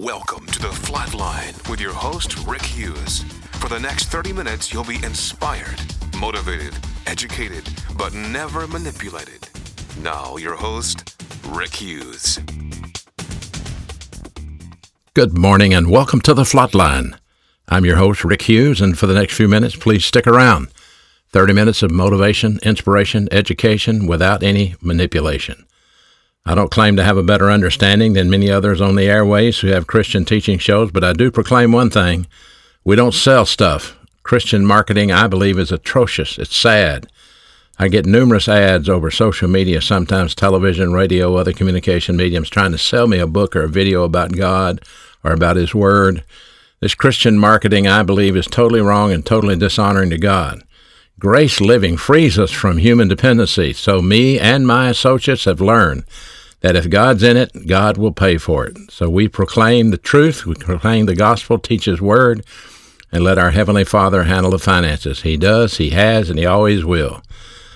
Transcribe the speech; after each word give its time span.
Welcome 0.00 0.46
to 0.46 0.60
the 0.60 0.68
Flatline 0.68 1.68
with 1.68 1.80
your 1.80 1.92
host, 1.92 2.46
Rick 2.46 2.62
Hughes. 2.62 3.24
For 3.54 3.68
the 3.68 3.80
next 3.80 4.04
30 4.04 4.32
minutes, 4.32 4.72
you'll 4.72 4.84
be 4.84 5.02
inspired, 5.02 5.80
motivated, 6.16 6.72
educated, 7.08 7.68
but 7.96 8.14
never 8.14 8.68
manipulated. 8.68 9.48
Now, 10.00 10.36
your 10.36 10.54
host, 10.54 11.20
Rick 11.48 11.74
Hughes. 11.74 12.38
Good 15.14 15.36
morning 15.36 15.74
and 15.74 15.90
welcome 15.90 16.20
to 16.20 16.32
the 16.32 16.44
Flatline. 16.44 17.18
I'm 17.68 17.84
your 17.84 17.96
host, 17.96 18.24
Rick 18.24 18.42
Hughes, 18.42 18.80
and 18.80 18.96
for 18.96 19.08
the 19.08 19.14
next 19.14 19.34
few 19.34 19.48
minutes, 19.48 19.74
please 19.74 20.04
stick 20.04 20.28
around. 20.28 20.68
30 21.30 21.54
minutes 21.54 21.82
of 21.82 21.90
motivation, 21.90 22.60
inspiration, 22.62 23.26
education 23.32 24.06
without 24.06 24.44
any 24.44 24.76
manipulation. 24.80 25.66
I 26.48 26.54
don't 26.54 26.70
claim 26.70 26.96
to 26.96 27.04
have 27.04 27.18
a 27.18 27.22
better 27.22 27.50
understanding 27.50 28.14
than 28.14 28.30
many 28.30 28.50
others 28.50 28.80
on 28.80 28.94
the 28.94 29.04
airways 29.04 29.58
who 29.58 29.66
have 29.66 29.86
Christian 29.86 30.24
teaching 30.24 30.58
shows, 30.58 30.90
but 30.90 31.04
I 31.04 31.12
do 31.12 31.30
proclaim 31.30 31.72
one 31.72 31.90
thing 31.90 32.26
we 32.84 32.96
don't 32.96 33.12
sell 33.12 33.44
stuff. 33.44 33.98
Christian 34.22 34.64
marketing, 34.64 35.12
I 35.12 35.26
believe, 35.26 35.58
is 35.58 35.70
atrocious. 35.70 36.38
It's 36.38 36.56
sad. 36.56 37.06
I 37.78 37.88
get 37.88 38.06
numerous 38.06 38.48
ads 38.48 38.88
over 38.88 39.10
social 39.10 39.46
media, 39.46 39.82
sometimes 39.82 40.34
television, 40.34 40.94
radio, 40.94 41.36
other 41.36 41.52
communication 41.52 42.16
mediums, 42.16 42.48
trying 42.48 42.72
to 42.72 42.78
sell 42.78 43.06
me 43.06 43.18
a 43.18 43.26
book 43.26 43.54
or 43.54 43.64
a 43.64 43.68
video 43.68 44.04
about 44.04 44.32
God 44.32 44.80
or 45.22 45.32
about 45.32 45.56
His 45.56 45.74
Word. 45.74 46.24
This 46.80 46.94
Christian 46.94 47.38
marketing, 47.38 47.86
I 47.86 48.02
believe, 48.02 48.38
is 48.38 48.46
totally 48.46 48.80
wrong 48.80 49.12
and 49.12 49.24
totally 49.24 49.56
dishonoring 49.56 50.08
to 50.08 50.18
God. 50.18 50.62
Grace 51.18 51.60
living 51.60 51.98
frees 51.98 52.38
us 52.38 52.52
from 52.52 52.78
human 52.78 53.08
dependency, 53.08 53.74
so 53.74 54.00
me 54.00 54.38
and 54.40 54.66
my 54.66 54.88
associates 54.88 55.44
have 55.44 55.60
learned 55.60 56.04
that 56.60 56.76
if 56.76 56.90
God's 56.90 57.22
in 57.22 57.36
it, 57.36 57.66
God 57.66 57.96
will 57.96 58.12
pay 58.12 58.38
for 58.38 58.66
it. 58.66 58.76
So 58.90 59.08
we 59.08 59.28
proclaim 59.28 59.90
the 59.90 59.98
truth, 59.98 60.44
we 60.46 60.54
proclaim 60.54 61.06
the 61.06 61.14
gospel, 61.14 61.58
teach 61.58 61.84
His 61.84 62.00
word, 62.00 62.44
and 63.12 63.22
let 63.22 63.38
our 63.38 63.52
Heavenly 63.52 63.84
Father 63.84 64.24
handle 64.24 64.50
the 64.50 64.58
finances. 64.58 65.22
He 65.22 65.36
does, 65.36 65.76
He 65.76 65.90
has, 65.90 66.30
and 66.30 66.38
He 66.38 66.46
always 66.46 66.84
will. 66.84 67.22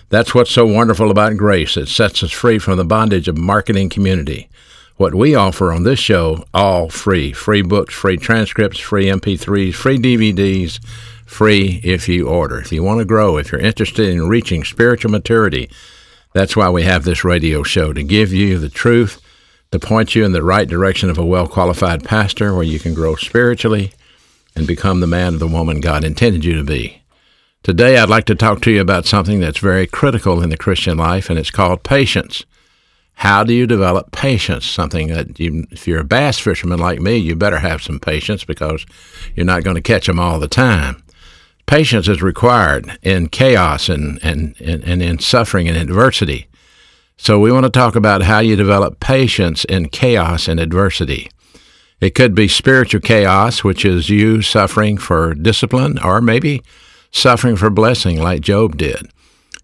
That's 0.09 0.35
what's 0.35 0.51
so 0.51 0.67
wonderful 0.67 1.11
about 1.11 1.39
grace. 1.39 1.77
It 1.77 1.89
sets 1.89 2.23
us 2.23 2.33
free 2.33 2.59
from 2.59 2.77
the 2.77 2.85
bondage 2.85 3.29
of 3.29 3.39
marketing 3.39 3.89
community. 3.89 4.51
What 4.97 5.15
we 5.15 5.35
offer 5.35 5.73
on 5.73 5.85
this 5.85 5.99
show, 5.99 6.45
all 6.53 6.91
free. 6.91 7.33
Free 7.33 7.63
books, 7.63 7.95
free 7.95 8.19
transcripts, 8.19 8.79
free 8.79 9.07
MP3s, 9.07 9.75
free 9.75 9.99
DVDs, 9.99 10.85
free 11.25 11.81
if 11.83 12.09
you 12.09 12.29
order. 12.29 12.59
If 12.59 12.71
you 12.73 12.83
want 12.83 12.99
to 12.99 13.07
grow, 13.07 13.39
if 13.39 13.51
you're 13.51 13.61
interested 13.61 14.11
in 14.11 14.29
reaching 14.29 14.65
spiritual 14.65 15.11
maturity, 15.11 15.71
that's 16.33 16.57
why 16.57 16.71
we 16.71 16.83
have 16.83 17.05
this 17.05 17.25
radio 17.25 17.63
show 17.63 17.93
to 17.93 18.03
give 18.03 18.33
you 18.33 18.59
the 18.59 18.69
truth, 18.69 19.21
to 19.71 19.79
point 19.79 20.15
you 20.15 20.25
in 20.25 20.33
the 20.33 20.43
right 20.43 20.69
direction 20.69 21.11
of 21.11 21.19
a 21.19 21.25
well 21.25 21.47
qualified 21.47 22.05
pastor 22.05 22.55
where 22.55 22.63
you 22.63 22.79
can 22.79 22.95
grow 22.95 23.17
spiritually 23.17 23.93
and 24.55 24.67
become 24.67 25.01
the 25.01 25.07
man 25.07 25.35
or 25.35 25.39
the 25.39 25.49
woman 25.49 25.81
God 25.81 26.05
intended 26.05 26.45
you 26.45 26.55
to 26.57 26.65
be. 26.65 27.03
Today, 27.63 27.97
I'd 27.97 28.09
like 28.09 28.25
to 28.25 28.35
talk 28.35 28.61
to 28.63 28.71
you 28.73 28.81
about 28.81 29.07
something 29.07 29.41
that's 29.41 29.59
very 29.59 29.87
critical 29.87 30.43
in 30.43 30.51
the 30.51 30.57
Christian 30.57 30.99
life, 30.99 31.31
and 31.31 31.39
it's 31.39 31.51
called 31.51 31.85
patience. 31.85 32.45
How 33.15 33.45
do 33.45 33.55
you 33.55 33.67
develop 33.67 34.11
patience? 34.11 34.67
Something 34.67 35.09
that 35.09 35.39
you, 35.39 35.67
if 35.71 35.87
you're 35.87 36.01
a 36.01 36.05
bass 36.05 36.41
fisherman 36.41 36.81
like 36.81 37.01
me, 37.01 37.17
you 37.17 37.37
better 37.37 37.61
have 37.61 37.83
some 37.83 38.01
patience 38.01 38.43
because 38.43 38.85
you're 39.37 39.47
not 39.47 39.63
going 39.63 39.77
to 39.77 39.83
catch 39.83 40.07
them 40.07 40.19
all 40.19 40.41
the 40.41 40.49
time. 40.49 41.03
Patience 41.67 42.09
is 42.09 42.23
required 42.23 42.99
in 43.03 43.29
chaos 43.29 43.89
and, 43.89 44.19
and, 44.23 44.55
and, 44.61 44.85
and 44.85 45.03
in 45.03 45.19
suffering 45.19 45.69
and 45.69 45.77
adversity. 45.77 46.49
So, 47.17 47.39
we 47.39 47.53
want 47.53 47.65
to 47.65 47.71
talk 47.71 47.95
about 47.95 48.23
how 48.23 48.41
you 48.41 48.57
develop 48.57 48.99
patience 48.99 49.65
in 49.67 49.89
chaos 49.89 50.49
and 50.49 50.59
adversity. 50.59 51.31
It 52.01 52.17
could 52.17 52.35
be 52.35 52.48
spiritual 52.48 53.01
chaos, 53.01 53.63
which 53.63 53.85
is 53.85 54.11
you 54.11 54.42
suffering 54.42 54.98
for 54.98 55.35
discipline, 55.35 56.01
or 56.01 56.20
maybe 56.20 56.63
suffering 57.13 57.55
for 57.55 57.70
blessing, 57.70 58.20
like 58.20 58.41
Job 58.41 58.77
did. 58.77 59.09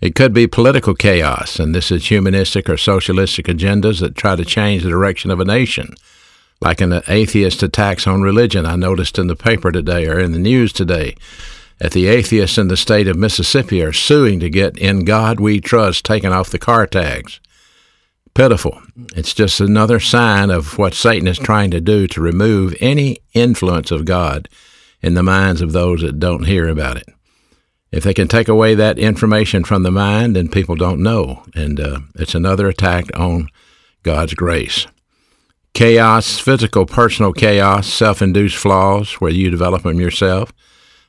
It 0.00 0.14
could 0.14 0.32
be 0.32 0.46
political 0.46 0.94
chaos, 0.94 1.58
and 1.58 1.74
this 1.74 1.90
is 1.90 2.06
humanistic 2.06 2.70
or 2.70 2.76
socialistic 2.76 3.46
agendas 3.46 3.98
that 3.98 4.14
try 4.14 4.36
to 4.36 4.44
change 4.44 4.84
the 4.84 4.90
direction 4.90 5.32
of 5.32 5.40
a 5.40 5.44
nation, 5.44 5.96
like 6.60 6.80
an 6.80 7.02
atheist 7.08 7.64
attacks 7.64 8.06
on 8.06 8.22
religion 8.22 8.64
I 8.64 8.76
noticed 8.76 9.18
in 9.18 9.26
the 9.26 9.34
paper 9.34 9.72
today 9.72 10.06
or 10.06 10.20
in 10.20 10.30
the 10.30 10.38
news 10.38 10.72
today 10.72 11.16
that 11.78 11.92
the 11.92 12.06
atheists 12.06 12.58
in 12.58 12.68
the 12.68 12.76
state 12.76 13.08
of 13.08 13.16
Mississippi 13.16 13.82
are 13.82 13.92
suing 13.92 14.40
to 14.40 14.50
get 14.50 14.76
In 14.76 15.04
God 15.04 15.40
We 15.40 15.60
Trust 15.60 16.04
taken 16.04 16.32
off 16.32 16.50
the 16.50 16.58
car 16.58 16.86
tags. 16.86 17.40
Pitiful. 18.34 18.80
It's 19.16 19.34
just 19.34 19.60
another 19.60 20.00
sign 20.00 20.50
of 20.50 20.78
what 20.78 20.94
Satan 20.94 21.26
is 21.26 21.38
trying 21.38 21.70
to 21.70 21.80
do 21.80 22.06
to 22.08 22.20
remove 22.20 22.74
any 22.80 23.18
influence 23.32 23.90
of 23.90 24.04
God 24.04 24.48
in 25.00 25.14
the 25.14 25.22
minds 25.22 25.60
of 25.60 25.72
those 25.72 26.02
that 26.02 26.18
don't 26.18 26.46
hear 26.46 26.68
about 26.68 26.96
it. 26.96 27.08
If 27.90 28.04
they 28.04 28.14
can 28.14 28.28
take 28.28 28.48
away 28.48 28.74
that 28.74 28.98
information 28.98 29.64
from 29.64 29.82
the 29.82 29.90
mind, 29.90 30.36
then 30.36 30.48
people 30.48 30.76
don't 30.76 31.02
know. 31.02 31.44
And 31.54 31.80
uh, 31.80 32.00
it's 32.16 32.34
another 32.34 32.68
attack 32.68 33.06
on 33.18 33.48
God's 34.02 34.34
grace. 34.34 34.86
Chaos, 35.74 36.38
physical, 36.38 36.86
personal 36.86 37.32
chaos, 37.32 37.86
self 37.86 38.20
induced 38.20 38.56
flaws 38.56 39.14
where 39.14 39.30
you 39.30 39.48
develop 39.48 39.84
them 39.84 40.00
yourself 40.00 40.52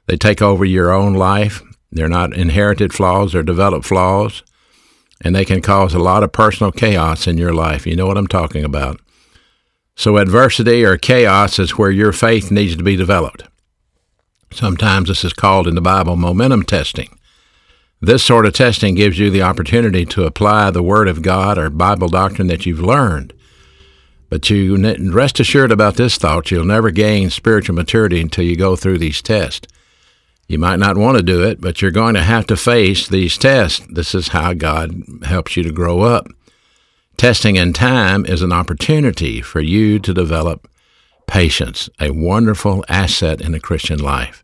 they 0.09 0.17
take 0.17 0.41
over 0.41 0.65
your 0.65 0.91
own 0.91 1.13
life. 1.13 1.61
They're 1.91 2.09
not 2.09 2.35
inherited 2.35 2.93
flaws, 2.93 3.33
they're 3.33 3.43
developed 3.43 3.85
flaws, 3.85 4.41
and 5.21 5.35
they 5.35 5.45
can 5.45 5.61
cause 5.61 5.93
a 5.93 5.99
lot 5.99 6.23
of 6.23 6.31
personal 6.31 6.71
chaos 6.71 7.27
in 7.27 7.37
your 7.37 7.53
life. 7.53 7.85
You 7.85 7.95
know 7.95 8.07
what 8.07 8.17
I'm 8.17 8.25
talking 8.25 8.63
about. 8.63 8.99
So, 9.95 10.17
adversity 10.17 10.83
or 10.83 10.97
chaos 10.97 11.59
is 11.59 11.77
where 11.77 11.91
your 11.91 12.11
faith 12.11 12.49
needs 12.49 12.75
to 12.75 12.83
be 12.83 12.95
developed. 12.95 13.43
Sometimes 14.51 15.09
this 15.09 15.23
is 15.23 15.31
called 15.31 15.67
in 15.67 15.75
the 15.75 15.81
Bible 15.81 16.15
momentum 16.15 16.63
testing. 16.63 17.15
This 18.01 18.23
sort 18.23 18.47
of 18.47 18.53
testing 18.53 18.95
gives 18.95 19.19
you 19.19 19.29
the 19.29 19.43
opportunity 19.43 20.05
to 20.07 20.23
apply 20.23 20.71
the 20.71 20.81
Word 20.81 21.07
of 21.07 21.21
God 21.21 21.59
or 21.59 21.69
Bible 21.69 22.07
doctrine 22.07 22.47
that 22.47 22.65
you've 22.65 22.81
learned. 22.81 23.31
But 24.27 24.49
you 24.49 24.75
rest 25.11 25.39
assured 25.39 25.71
about 25.71 25.97
this 25.97 26.17
thought 26.17 26.49
you'll 26.49 26.65
never 26.65 26.89
gain 26.89 27.29
spiritual 27.29 27.75
maturity 27.75 28.19
until 28.19 28.45
you 28.45 28.55
go 28.55 28.75
through 28.75 28.97
these 28.97 29.21
tests. 29.21 29.67
You 30.49 30.57
might 30.57 30.79
not 30.79 30.97
want 30.97 31.15
to 31.15 31.23
do 31.23 31.43
it, 31.43 31.61
but 31.61 31.79
you're 31.79 31.91
going 31.91 32.15
to 32.15 32.23
have 32.23 32.47
to 32.47 32.57
face 32.57 33.07
these 33.07 33.37
tests. 33.37 33.85
This 33.87 34.15
is 34.15 34.29
how 34.29 34.53
God 34.53 35.03
helps 35.23 35.55
you 35.55 35.61
to 35.61 35.71
grow 35.71 36.01
up. 36.01 36.27
Testing 37.17 37.55
in 37.55 37.71
time 37.71 38.25
is 38.25 38.41
an 38.41 38.51
opportunity 38.51 39.41
for 39.41 39.61
you 39.61 39.99
to 39.99 40.11
develop 40.11 40.67
patience, 41.27 41.87
a 41.99 42.09
wonderful 42.09 42.83
asset 42.89 43.41
in 43.41 43.51
the 43.51 43.59
Christian 43.59 43.99
life. 43.99 44.43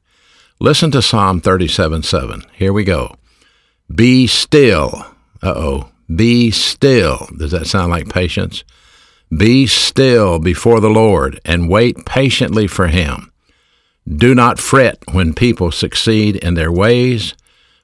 Listen 0.59 0.91
to 0.91 1.01
Psalm 1.01 1.41
37 1.41 2.03
7. 2.03 2.43
Here 2.53 2.71
we 2.71 2.83
go. 2.83 3.15
Be 3.93 4.27
still. 4.27 5.07
Uh 5.41 5.53
oh. 5.55 5.89
Be 6.15 6.51
still. 6.51 7.27
Does 7.35 7.49
that 7.49 7.65
sound 7.65 7.89
like 7.89 8.09
patience? 8.09 8.63
Be 9.35 9.65
still 9.65 10.37
before 10.37 10.79
the 10.79 10.89
Lord 10.89 11.41
and 11.43 11.67
wait 11.67 12.05
patiently 12.05 12.67
for 12.67 12.87
him. 12.89 13.31
Do 14.07 14.35
not 14.35 14.59
fret 14.59 14.99
when 15.11 15.33
people 15.33 15.71
succeed 15.71 16.35
in 16.35 16.53
their 16.53 16.71
ways, 16.71 17.33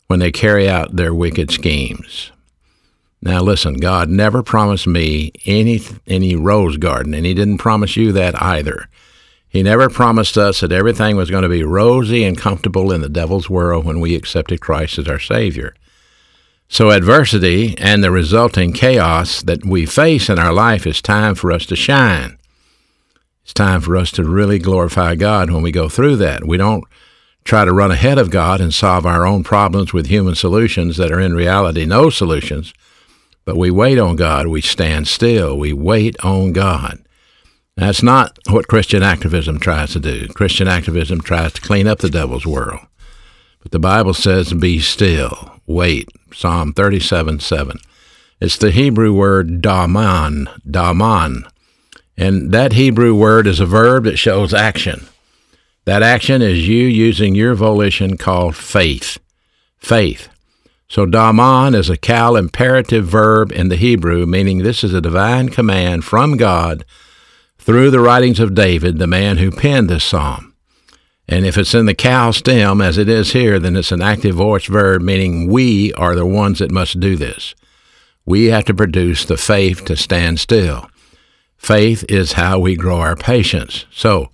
when 0.07 0.19
they 0.19 0.31
carry 0.31 0.69
out 0.69 0.95
their 0.95 1.13
wicked 1.13 1.51
schemes. 1.51 2.31
Now 3.23 3.41
listen, 3.41 3.75
God 3.75 4.09
never 4.09 4.43
promised 4.43 4.87
me 4.87 5.31
any 5.45 5.81
any 6.07 6.35
rose 6.35 6.77
garden, 6.77 7.13
and 7.13 7.25
he 7.25 7.33
didn't 7.33 7.59
promise 7.59 7.95
you 7.95 8.11
that 8.11 8.39
either. 8.41 8.87
He 9.47 9.63
never 9.63 9.89
promised 9.89 10.37
us 10.37 10.61
that 10.61 10.71
everything 10.71 11.17
was 11.17 11.29
going 11.29 11.43
to 11.43 11.49
be 11.49 11.63
rosy 11.63 12.23
and 12.23 12.37
comfortable 12.37 12.91
in 12.91 13.01
the 13.01 13.09
devil's 13.09 13.49
world 13.49 13.85
when 13.85 13.99
we 13.99 14.15
accepted 14.15 14.61
Christ 14.61 14.97
as 14.97 15.07
our 15.07 15.19
Savior. 15.19 15.75
So, 16.69 16.89
adversity 16.89 17.77
and 17.77 18.03
the 18.03 18.11
resulting 18.11 18.71
chaos 18.71 19.41
that 19.41 19.65
we 19.65 19.85
face 19.85 20.29
in 20.29 20.39
our 20.39 20.53
life 20.53 20.87
is 20.87 21.01
time 21.01 21.35
for 21.35 21.51
us 21.51 21.65
to 21.65 21.75
shine. 21.75 22.37
It's 23.51 23.57
time 23.57 23.81
for 23.81 23.97
us 23.97 24.11
to 24.11 24.23
really 24.23 24.59
glorify 24.59 25.15
God 25.15 25.51
when 25.51 25.61
we 25.61 25.73
go 25.73 25.89
through 25.89 26.15
that. 26.15 26.47
We 26.47 26.55
don't 26.55 26.85
try 27.43 27.65
to 27.65 27.73
run 27.73 27.91
ahead 27.91 28.17
of 28.17 28.31
God 28.31 28.61
and 28.61 28.73
solve 28.73 29.05
our 29.05 29.25
own 29.25 29.43
problems 29.43 29.91
with 29.91 30.05
human 30.05 30.35
solutions 30.35 30.95
that 30.95 31.11
are 31.11 31.19
in 31.19 31.35
reality 31.35 31.83
no 31.83 32.09
solutions, 32.09 32.73
but 33.43 33.57
we 33.57 33.69
wait 33.69 33.99
on 33.99 34.15
God. 34.15 34.47
We 34.47 34.61
stand 34.61 35.09
still. 35.09 35.59
We 35.59 35.73
wait 35.73 36.15
on 36.23 36.53
God. 36.53 36.99
That's 37.75 38.01
not 38.01 38.39
what 38.49 38.69
Christian 38.69 39.03
activism 39.03 39.59
tries 39.59 39.91
to 39.91 39.99
do. 39.99 40.29
Christian 40.29 40.69
activism 40.69 41.19
tries 41.19 41.51
to 41.51 41.61
clean 41.61 41.87
up 41.87 41.99
the 41.99 42.09
devil's 42.09 42.45
world. 42.47 42.79
But 43.61 43.73
the 43.73 43.79
Bible 43.79 44.13
says, 44.13 44.53
be 44.53 44.79
still, 44.79 45.59
wait. 45.67 46.07
Psalm 46.31 46.71
37 46.71 47.41
7. 47.41 47.79
It's 48.39 48.55
the 48.55 48.71
Hebrew 48.71 49.11
word 49.11 49.61
damam, 49.61 50.45
damam, 50.65 51.51
and 52.17 52.51
that 52.51 52.73
Hebrew 52.73 53.15
word 53.15 53.47
is 53.47 53.59
a 53.59 53.65
verb 53.65 54.03
that 54.03 54.17
shows 54.17 54.53
action. 54.53 55.07
That 55.85 56.03
action 56.03 56.41
is 56.41 56.67
you 56.67 56.85
using 56.85 57.33
your 57.33 57.55
volition 57.55 58.17
called 58.17 58.55
faith. 58.55 59.17
Faith. 59.77 60.29
So 60.87 61.05
damam 61.05 61.73
is 61.73 61.89
a 61.89 61.97
qal 61.97 62.37
imperative 62.37 63.05
verb 63.05 63.51
in 63.51 63.69
the 63.69 63.77
Hebrew, 63.77 64.25
meaning 64.25 64.59
this 64.59 64.83
is 64.83 64.93
a 64.93 65.01
divine 65.01 65.49
command 65.49 66.03
from 66.03 66.37
God 66.37 66.83
through 67.57 67.91
the 67.91 68.01
writings 68.01 68.39
of 68.39 68.53
David, 68.53 68.97
the 68.97 69.07
man 69.07 69.37
who 69.37 69.51
penned 69.51 69.89
this 69.89 70.03
psalm. 70.03 70.53
And 71.29 71.45
if 71.45 71.57
it's 71.57 71.73
in 71.73 71.85
the 71.85 71.95
qal 71.95 72.35
stem, 72.35 72.81
as 72.81 72.97
it 72.97 73.07
is 73.07 73.31
here, 73.31 73.57
then 73.57 73.77
it's 73.77 73.93
an 73.93 74.01
active 74.01 74.35
voice 74.35 74.65
verb, 74.65 75.01
meaning 75.01 75.47
we 75.47 75.93
are 75.93 76.13
the 76.13 76.25
ones 76.25 76.59
that 76.59 76.71
must 76.71 76.99
do 76.99 77.15
this. 77.15 77.55
We 78.25 78.47
have 78.47 78.65
to 78.65 78.73
produce 78.73 79.23
the 79.23 79.37
faith 79.37 79.85
to 79.85 79.95
stand 79.95 80.41
still. 80.41 80.90
Faith 81.61 82.03
is 82.09 82.33
how 82.33 82.57
we 82.57 82.75
grow 82.75 82.99
our 82.99 83.15
patience. 83.15 83.85
So, 83.91 84.31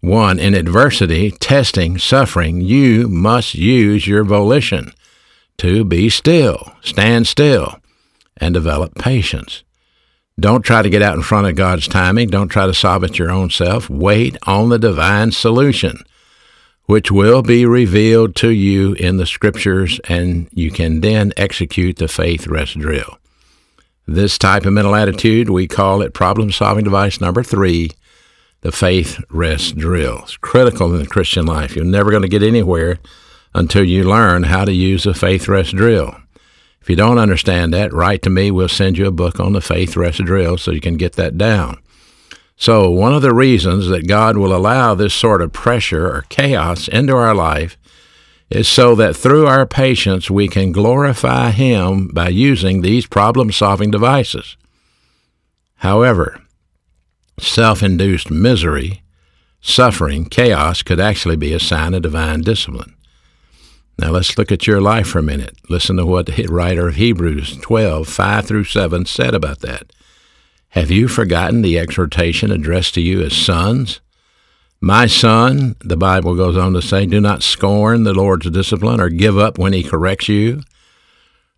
one, 0.00 0.40
in 0.40 0.54
adversity, 0.54 1.30
testing, 1.30 1.98
suffering, 1.98 2.60
you 2.62 3.06
must 3.06 3.54
use 3.54 4.08
your 4.08 4.24
volition 4.24 4.92
to 5.58 5.84
be 5.84 6.08
still, 6.08 6.72
stand 6.82 7.28
still, 7.28 7.76
and 8.36 8.52
develop 8.52 8.96
patience. 8.96 9.62
Don't 10.38 10.62
try 10.62 10.82
to 10.82 10.90
get 10.90 11.00
out 11.00 11.14
in 11.14 11.22
front 11.22 11.46
of 11.46 11.54
God's 11.54 11.86
timing. 11.86 12.28
Don't 12.28 12.48
try 12.48 12.66
to 12.66 12.74
solve 12.74 13.04
it 13.04 13.20
your 13.20 13.30
own 13.30 13.50
self. 13.50 13.88
Wait 13.88 14.36
on 14.42 14.70
the 14.70 14.78
divine 14.78 15.30
solution, 15.30 16.02
which 16.86 17.08
will 17.08 17.42
be 17.42 17.64
revealed 17.64 18.34
to 18.34 18.50
you 18.50 18.94
in 18.94 19.16
the 19.16 19.26
scriptures, 19.26 20.00
and 20.08 20.48
you 20.50 20.72
can 20.72 21.02
then 21.02 21.32
execute 21.36 21.98
the 21.98 22.08
faith 22.08 22.48
rest 22.48 22.76
drill. 22.76 23.16
This 24.06 24.36
type 24.36 24.66
of 24.66 24.72
mental 24.72 24.94
attitude, 24.94 25.48
we 25.48 25.66
call 25.66 26.02
it 26.02 26.12
problem 26.12 26.52
solving 26.52 26.84
device 26.84 27.20
number 27.20 27.42
three, 27.42 27.90
the 28.60 28.70
faith 28.70 29.22
rest 29.30 29.76
drill. 29.76 30.20
It's 30.24 30.36
critical 30.36 30.92
in 30.92 31.00
the 31.00 31.06
Christian 31.06 31.46
life. 31.46 31.74
You're 31.74 31.86
never 31.86 32.10
going 32.10 32.22
to 32.22 32.28
get 32.28 32.42
anywhere 32.42 32.98
until 33.54 33.84
you 33.84 34.04
learn 34.04 34.42
how 34.44 34.64
to 34.64 34.72
use 34.72 35.04
the 35.04 35.14
faith 35.14 35.48
rest 35.48 35.74
drill. 35.74 36.16
If 36.82 36.90
you 36.90 36.96
don't 36.96 37.18
understand 37.18 37.72
that, 37.72 37.94
write 37.94 38.20
to 38.22 38.30
me. 38.30 38.50
We'll 38.50 38.68
send 38.68 38.98
you 38.98 39.06
a 39.06 39.10
book 39.10 39.40
on 39.40 39.54
the 39.54 39.62
faith 39.62 39.96
rest 39.96 40.22
drill 40.22 40.58
so 40.58 40.70
you 40.70 40.82
can 40.82 40.98
get 40.98 41.14
that 41.14 41.38
down. 41.38 41.78
So, 42.56 42.90
one 42.90 43.14
of 43.14 43.22
the 43.22 43.34
reasons 43.34 43.88
that 43.88 44.06
God 44.06 44.36
will 44.36 44.54
allow 44.54 44.94
this 44.94 45.14
sort 45.14 45.40
of 45.40 45.52
pressure 45.52 46.06
or 46.06 46.26
chaos 46.28 46.86
into 46.88 47.16
our 47.16 47.34
life 47.34 47.78
is 48.50 48.68
so 48.68 48.94
that 48.94 49.16
through 49.16 49.46
our 49.46 49.66
patience 49.66 50.30
we 50.30 50.48
can 50.48 50.72
glorify 50.72 51.50
Him 51.50 52.08
by 52.08 52.28
using 52.28 52.80
these 52.80 53.06
problem 53.06 53.50
solving 53.50 53.90
devices. 53.90 54.56
However, 55.76 56.40
self 57.38 57.82
induced 57.82 58.30
misery, 58.30 59.02
suffering, 59.60 60.26
chaos 60.26 60.82
could 60.82 61.00
actually 61.00 61.36
be 61.36 61.52
a 61.52 61.60
sign 61.60 61.94
of 61.94 62.02
divine 62.02 62.42
discipline. 62.42 62.94
Now 63.98 64.10
let's 64.10 64.36
look 64.36 64.50
at 64.50 64.66
your 64.66 64.80
life 64.80 65.06
for 65.06 65.20
a 65.20 65.22
minute. 65.22 65.56
Listen 65.68 65.96
to 65.96 66.06
what 66.06 66.26
the 66.26 66.46
writer 66.46 66.88
of 66.88 66.96
Hebrews 66.96 67.58
12, 67.58 68.08
5 68.08 68.46
through 68.46 68.64
7 68.64 69.06
said 69.06 69.34
about 69.34 69.60
that. 69.60 69.92
Have 70.70 70.90
you 70.90 71.06
forgotten 71.06 71.62
the 71.62 71.78
exhortation 71.78 72.50
addressed 72.50 72.94
to 72.94 73.00
you 73.00 73.22
as 73.22 73.36
sons? 73.36 74.00
My 74.84 75.06
son, 75.06 75.76
the 75.80 75.96
Bible 75.96 76.34
goes 76.34 76.58
on 76.58 76.74
to 76.74 76.82
say, 76.82 77.06
do 77.06 77.18
not 77.18 77.42
scorn 77.42 78.02
the 78.02 78.12
Lord's 78.12 78.50
discipline 78.50 79.00
or 79.00 79.08
give 79.08 79.38
up 79.38 79.56
when 79.56 79.72
he 79.72 79.82
corrects 79.82 80.28
you. 80.28 80.60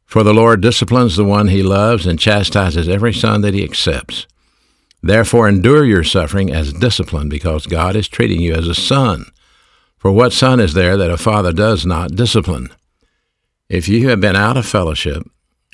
For 0.05 0.23
the 0.23 0.33
Lord 0.33 0.61
disciplines 0.61 1.17
the 1.17 1.25
one 1.25 1.49
he 1.49 1.61
loves 1.61 2.07
and 2.07 2.21
chastises 2.21 2.89
every 2.89 3.13
son 3.13 3.41
that 3.41 3.53
he 3.53 3.65
accepts. 3.65 4.29
Therefore, 5.03 5.49
endure 5.49 5.85
your 5.85 6.05
suffering 6.05 6.53
as 6.53 6.73
discipline 6.73 7.29
because 7.29 7.67
God 7.67 7.97
is 7.97 8.07
treating 8.07 8.41
you 8.41 8.55
as 8.55 8.69
a 8.69 8.77
son. 8.77 9.25
For 9.99 10.13
what 10.13 10.33
son 10.33 10.61
is 10.61 10.75
there 10.75 10.97
that 10.97 11.11
a 11.11 11.17
father 11.17 11.53
does 11.53 11.85
not 11.85 12.15
discipline? 12.15 12.69
If 13.69 13.89
you 13.89 14.09
have 14.09 14.21
been 14.21 14.37
out 14.37 14.57
of 14.57 14.67
fellowship, 14.67 15.29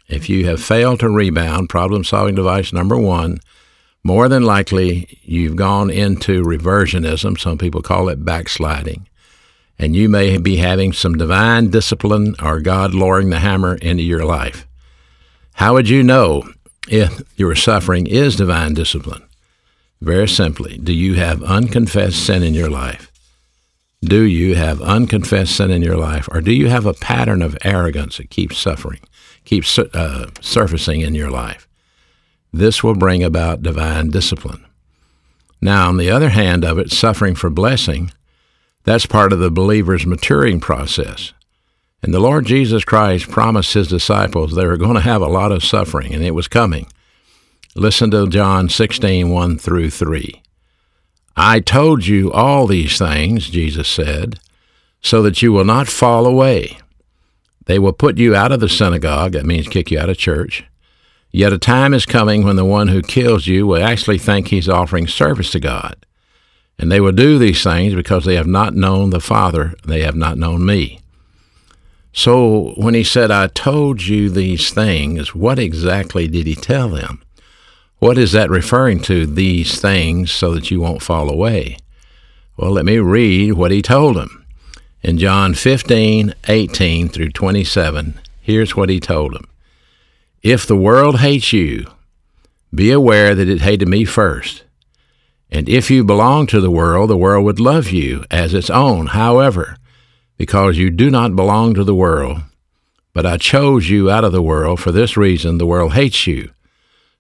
if 0.09 0.31
you 0.31 0.47
have 0.47 0.63
failed 0.63 1.01
to 1.01 1.11
rebound, 1.11 1.69
problem 1.69 2.03
solving 2.03 2.35
device 2.35 2.73
number 2.73 2.97
one, 2.97 3.41
more 4.05 4.29
than 4.29 4.43
likely 4.43 5.19
you've 5.23 5.57
gone 5.57 5.91
into 5.91 6.43
reversionism. 6.43 7.39
Some 7.39 7.59
people 7.59 7.83
call 7.83 8.09
it 8.09 8.25
backsliding. 8.25 9.09
And 9.79 9.97
you 9.97 10.09
may 10.09 10.39
be 10.39 10.57
having 10.57 10.93
some 10.93 11.15
divine 11.15 11.71
discipline 11.71 12.35
or 12.43 12.61
God 12.61 12.95
lowering 12.95 13.31
the 13.31 13.39
hammer 13.39 13.77
into 13.77 14.03
your 14.03 14.25
life. 14.25 14.67
How 15.55 15.75
would 15.75 15.89
you 15.89 16.03
know 16.03 16.45
if 16.89 17.23
your 17.37 17.55
suffering 17.55 18.07
is 18.07 18.37
divine 18.37 18.75
discipline? 18.75 19.23
Very 20.01 20.29
simply, 20.29 20.79
do 20.79 20.93
you 20.93 21.15
have 21.15 21.43
unconfessed 21.43 22.25
sin 22.27 22.43
in 22.43 22.55
your 22.55 22.71
life? 22.71 23.13
Do 24.03 24.23
you 24.23 24.57
have 24.57 24.83
unconfessed 24.83 25.55
sin 25.55 25.71
in 25.71 25.81
your 25.81 25.97
life, 25.97 26.29
or 26.33 26.41
do 26.41 26.53
you 26.53 26.69
have 26.69 26.87
a 26.87 26.95
pattern 26.95 27.41
of 27.41 27.57
arrogance 27.63 28.17
that 28.17 28.31
keeps 28.31 28.59
suffering, 28.59 28.99
keeps 29.45 29.79
uh, 29.79 30.31
surfacing 30.41 31.03
in 31.03 31.15
your 31.15 31.31
life? 31.31 31.69
This 32.53 32.85
will 32.85 32.95
bring 32.95 33.23
about 33.23 33.63
divine 33.63 34.11
discipline. 34.11 34.65
Now, 35.61 35.89
on 35.89 35.97
the 35.97 36.11
other 36.11 36.31
hand 36.31 36.65
of 36.65 36.79
it, 36.79 36.91
suffering 36.91 37.35
for 37.35 37.49
blessing, 37.49 38.13
that's 38.85 39.07
part 39.07 39.33
of 39.33 39.39
the 39.39 39.51
believer's 39.51 40.05
maturing 40.05 40.61
process. 40.61 41.33
And 42.03 42.13
the 42.13 42.21
Lord 42.21 42.47
Jesus 42.47 42.85
Christ 42.85 43.31
promised 43.31 43.75
his 43.75 43.87
disciples 43.89 44.55
they 44.55 44.67
were 44.67 44.77
going 44.77 44.95
to 44.95 45.01
have 45.01 45.23
a 45.23 45.29
lot 45.29 45.53
of 45.53 45.63
suffering, 45.63 46.13
and 46.13 46.25
it 46.25 46.33
was 46.35 46.49
coming. 46.49 46.89
Listen 47.75 48.11
to 48.11 48.29
John 48.29 48.69
16, 48.69 49.31
1 49.31 49.59
through 49.59 49.91
3. 49.91 50.43
I 51.37 51.61
told 51.61 52.07
you 52.07 52.33
all 52.33 52.67
these 52.67 52.99
things, 52.99 53.49
Jesus 53.49 53.89
said, 53.89 54.41
so 55.01 55.23
that 55.23 55.41
you 55.43 55.53
will 55.53 55.65
not 55.65 55.89
fall 55.89 56.27
away. 56.27 56.79
They 57.67 57.79
will 57.79 57.93
put 57.93 58.19
you 58.19 58.35
out 58.35 58.53
of 58.53 58.61
the 58.61 58.69
synagogue, 58.69 59.33
that 59.33 59.47
means 59.47 59.69
kick 59.69 59.91
you 59.91 59.99
out 59.99 60.11
of 60.11 60.19
church. 60.19 60.65
Yet 61.33 61.55
a 61.55 61.59
time 61.59 61.95
is 61.95 62.05
coming 62.05 62.45
when 62.45 62.57
the 62.57 62.65
one 62.65 62.89
who 62.89 63.01
kills 63.01 63.47
you 63.47 63.67
will 63.67 63.83
actually 63.83 64.19
think 64.19 64.49
he's 64.49 64.69
offering 64.69 65.07
service 65.07 65.51
to 65.53 65.61
God. 65.61 65.97
And 66.79 66.93
they 66.93 67.01
will 67.01 67.13
do 67.13 67.39
these 67.39 67.63
things 67.63 67.95
because 67.95 68.27
they 68.27 68.35
have 68.35 68.47
not 68.47 68.75
known 68.75 69.11
the 69.11 69.21
Father, 69.21 69.75
they 69.87 70.03
have 70.03 70.15
not 70.15 70.37
known 70.37 70.67
me. 70.67 71.01
So 72.13 72.75
when 72.77 72.93
he 72.93 73.03
said, 73.03 73.31
I 73.31 73.47
told 73.47 74.03
you 74.03 74.29
these 74.29 74.71
things, 74.71 75.35
what 75.35 75.59
exactly 75.59 76.29
did 76.29 76.47
he 76.47 76.55
tell 76.55 76.91
them? 76.91 77.23
What 77.99 78.19
is 78.19 78.33
that 78.33 78.51
referring 78.51 79.01
to, 79.03 79.25
these 79.25 79.81
things, 79.81 80.31
so 80.31 80.53
that 80.53 80.71
you 80.71 80.81
won't 80.81 81.03
fall 81.03 81.31
away? 81.31 81.79
Well, 82.59 82.73
let 82.73 82.85
me 82.85 82.99
read 82.99 83.55
what 83.55 83.71
he 83.71 83.81
told 83.81 84.17
them. 84.17 84.45
In 85.03 85.17
John 85.17 85.55
15, 85.55 86.35
18 86.49 87.09
through 87.09 87.31
27, 87.31 88.21
here's 88.43 88.77
what 88.77 88.91
he 88.91 89.01
told 89.01 89.35
them 89.35 89.49
If 90.43 90.67
the 90.67 90.77
world 90.77 91.21
hates 91.21 91.53
you, 91.53 91.87
be 92.75 92.91
aware 92.91 93.33
that 93.33 93.49
it 93.49 93.61
hated 93.61 93.87
me 93.87 94.05
first. 94.05 94.65
And 95.53 95.69
if 95.69 95.89
you 95.89 96.03
belong 96.03 96.49
to 96.49 96.61
the 96.61 96.71
world, 96.71 97.11
the 97.11 97.17
world 97.17 97.45
would 97.45 97.61
love 97.61 97.91
you 97.91 98.25
as 98.29 98.53
its 98.53 98.69
own. 98.69 99.09
However, 99.09 99.77
because 100.37 100.79
you 100.79 100.91
do 100.91 101.11
not 101.11 101.37
belong 101.37 101.75
to 101.75 101.85
the 101.85 101.95
world, 101.95 102.39
but 103.13 103.25
I 103.25 103.37
chose 103.37 103.89
you 103.89 104.11
out 104.11 104.25
of 104.25 104.33
the 104.33 104.43
world, 104.43 104.81
for 104.81 104.91
this 104.91 105.17
reason 105.17 105.59
the 105.59 105.67
world 105.67 105.93
hates 105.93 106.27
you. 106.27 106.51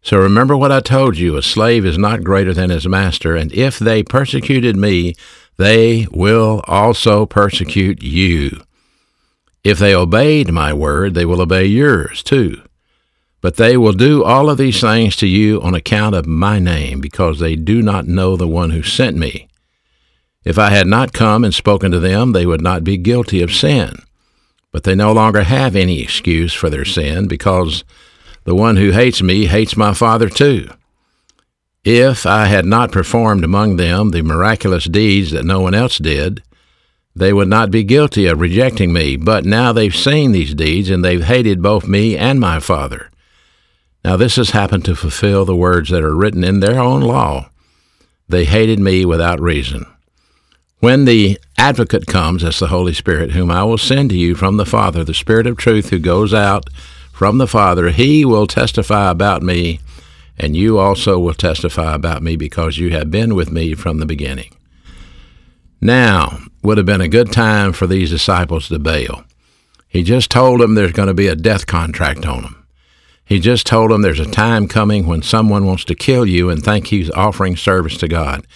So 0.02 0.16
remember 0.16 0.56
what 0.56 0.72
I 0.72 0.80
told 0.80 1.16
you 1.16 1.36
a 1.36 1.42
slave 1.42 1.86
is 1.86 1.96
not 1.96 2.24
greater 2.24 2.52
than 2.52 2.70
his 2.70 2.88
master, 2.88 3.36
and 3.36 3.52
if 3.52 3.78
they 3.78 4.02
persecuted 4.02 4.74
me, 4.74 5.14
they 5.58 6.08
will 6.10 6.64
also 6.66 7.24
persecute 7.26 8.02
you. 8.02 8.62
If 9.62 9.78
they 9.78 9.94
obeyed 9.94 10.50
my 10.50 10.72
word, 10.72 11.14
they 11.14 11.24
will 11.24 11.40
obey 11.40 11.66
yours 11.66 12.24
too. 12.24 12.62
But 13.42 13.56
they 13.56 13.76
will 13.76 13.92
do 13.92 14.24
all 14.24 14.48
of 14.48 14.56
these 14.56 14.80
things 14.80 15.16
to 15.16 15.26
you 15.26 15.60
on 15.60 15.74
account 15.74 16.14
of 16.14 16.26
my 16.26 16.58
name, 16.58 17.00
because 17.00 17.40
they 17.40 17.56
do 17.56 17.82
not 17.82 18.06
know 18.06 18.36
the 18.36 18.48
one 18.48 18.70
who 18.70 18.82
sent 18.82 19.16
me. 19.18 19.48
If 20.44 20.58
I 20.58 20.70
had 20.70 20.86
not 20.86 21.12
come 21.12 21.44
and 21.44 21.52
spoken 21.52 21.90
to 21.90 22.00
them, 22.00 22.32
they 22.32 22.46
would 22.46 22.62
not 22.62 22.84
be 22.84 22.96
guilty 22.96 23.42
of 23.42 23.52
sin. 23.52 23.96
But 24.70 24.84
they 24.84 24.94
no 24.94 25.12
longer 25.12 25.42
have 25.42 25.76
any 25.76 26.00
excuse 26.00 26.54
for 26.54 26.70
their 26.70 26.84
sin, 26.84 27.28
because 27.28 27.84
the 28.44 28.54
one 28.54 28.76
who 28.76 28.92
hates 28.92 29.20
me 29.20 29.46
hates 29.46 29.76
my 29.76 29.92
Father 29.92 30.28
too. 30.28 30.70
If 31.84 32.26
I 32.26 32.46
had 32.46 32.64
not 32.64 32.92
performed 32.92 33.42
among 33.42 33.76
them 33.76 34.10
the 34.10 34.22
miraculous 34.22 34.84
deeds 34.84 35.32
that 35.32 35.44
no 35.44 35.60
one 35.60 35.74
else 35.74 35.98
did, 35.98 36.44
they 37.14 37.32
would 37.32 37.48
not 37.48 37.72
be 37.72 37.82
guilty 37.82 38.26
of 38.26 38.40
rejecting 38.40 38.92
me. 38.92 39.16
But 39.16 39.44
now 39.44 39.72
they've 39.72 39.94
seen 39.94 40.30
these 40.30 40.54
deeds, 40.54 40.90
and 40.90 41.04
they've 41.04 41.24
hated 41.24 41.60
both 41.60 41.88
me 41.88 42.16
and 42.16 42.38
my 42.38 42.60
Father. 42.60 43.10
Now 44.04 44.16
this 44.16 44.36
has 44.36 44.50
happened 44.50 44.84
to 44.86 44.96
fulfill 44.96 45.44
the 45.44 45.56
words 45.56 45.90
that 45.90 46.02
are 46.02 46.16
written 46.16 46.42
in 46.44 46.60
their 46.60 46.80
own 46.80 47.00
law. 47.00 47.50
They 48.28 48.44
hated 48.44 48.78
me 48.78 49.04
without 49.04 49.40
reason. 49.40 49.86
When 50.80 51.04
the 51.04 51.38
advocate 51.56 52.06
comes, 52.06 52.42
as 52.42 52.58
the 52.58 52.66
Holy 52.66 52.92
Spirit, 52.92 53.32
whom 53.32 53.50
I 53.50 53.62
will 53.62 53.78
send 53.78 54.10
to 54.10 54.16
you 54.16 54.34
from 54.34 54.56
the 54.56 54.66
Father, 54.66 55.04
the 55.04 55.14
Spirit 55.14 55.46
of 55.46 55.56
truth 55.56 55.90
who 55.90 55.98
goes 56.00 56.34
out 56.34 56.68
from 57.12 57.38
the 57.38 57.46
Father, 57.46 57.90
he 57.90 58.24
will 58.24 58.48
testify 58.48 59.10
about 59.10 59.42
me, 59.42 59.78
and 60.36 60.56
you 60.56 60.78
also 60.78 61.20
will 61.20 61.34
testify 61.34 61.94
about 61.94 62.22
me 62.22 62.34
because 62.34 62.78
you 62.78 62.90
have 62.90 63.12
been 63.12 63.36
with 63.36 63.52
me 63.52 63.74
from 63.74 63.98
the 63.98 64.06
beginning. 64.06 64.52
Now 65.80 66.38
would 66.62 66.78
have 66.78 66.86
been 66.86 67.00
a 67.00 67.08
good 67.08 67.30
time 67.30 67.72
for 67.72 67.86
these 67.86 68.10
disciples 68.10 68.68
to 68.68 68.78
bail. 68.78 69.24
He 69.88 70.02
just 70.02 70.30
told 70.30 70.60
them 70.60 70.74
there's 70.74 70.92
going 70.92 71.08
to 71.08 71.14
be 71.14 71.28
a 71.28 71.36
death 71.36 71.66
contract 71.66 72.26
on 72.26 72.42
them. 72.42 72.61
He 73.32 73.40
just 73.40 73.66
told 73.66 73.90
them 73.90 74.02
there's 74.02 74.20
a 74.20 74.30
time 74.30 74.68
coming 74.68 75.06
when 75.06 75.22
someone 75.22 75.64
wants 75.64 75.86
to 75.86 75.94
kill 75.94 76.26
you 76.26 76.50
and 76.50 76.62
think 76.62 76.88
he's 76.88 77.10
offering 77.12 77.56
service 77.56 77.96
to 77.96 78.06
God. 78.06 78.46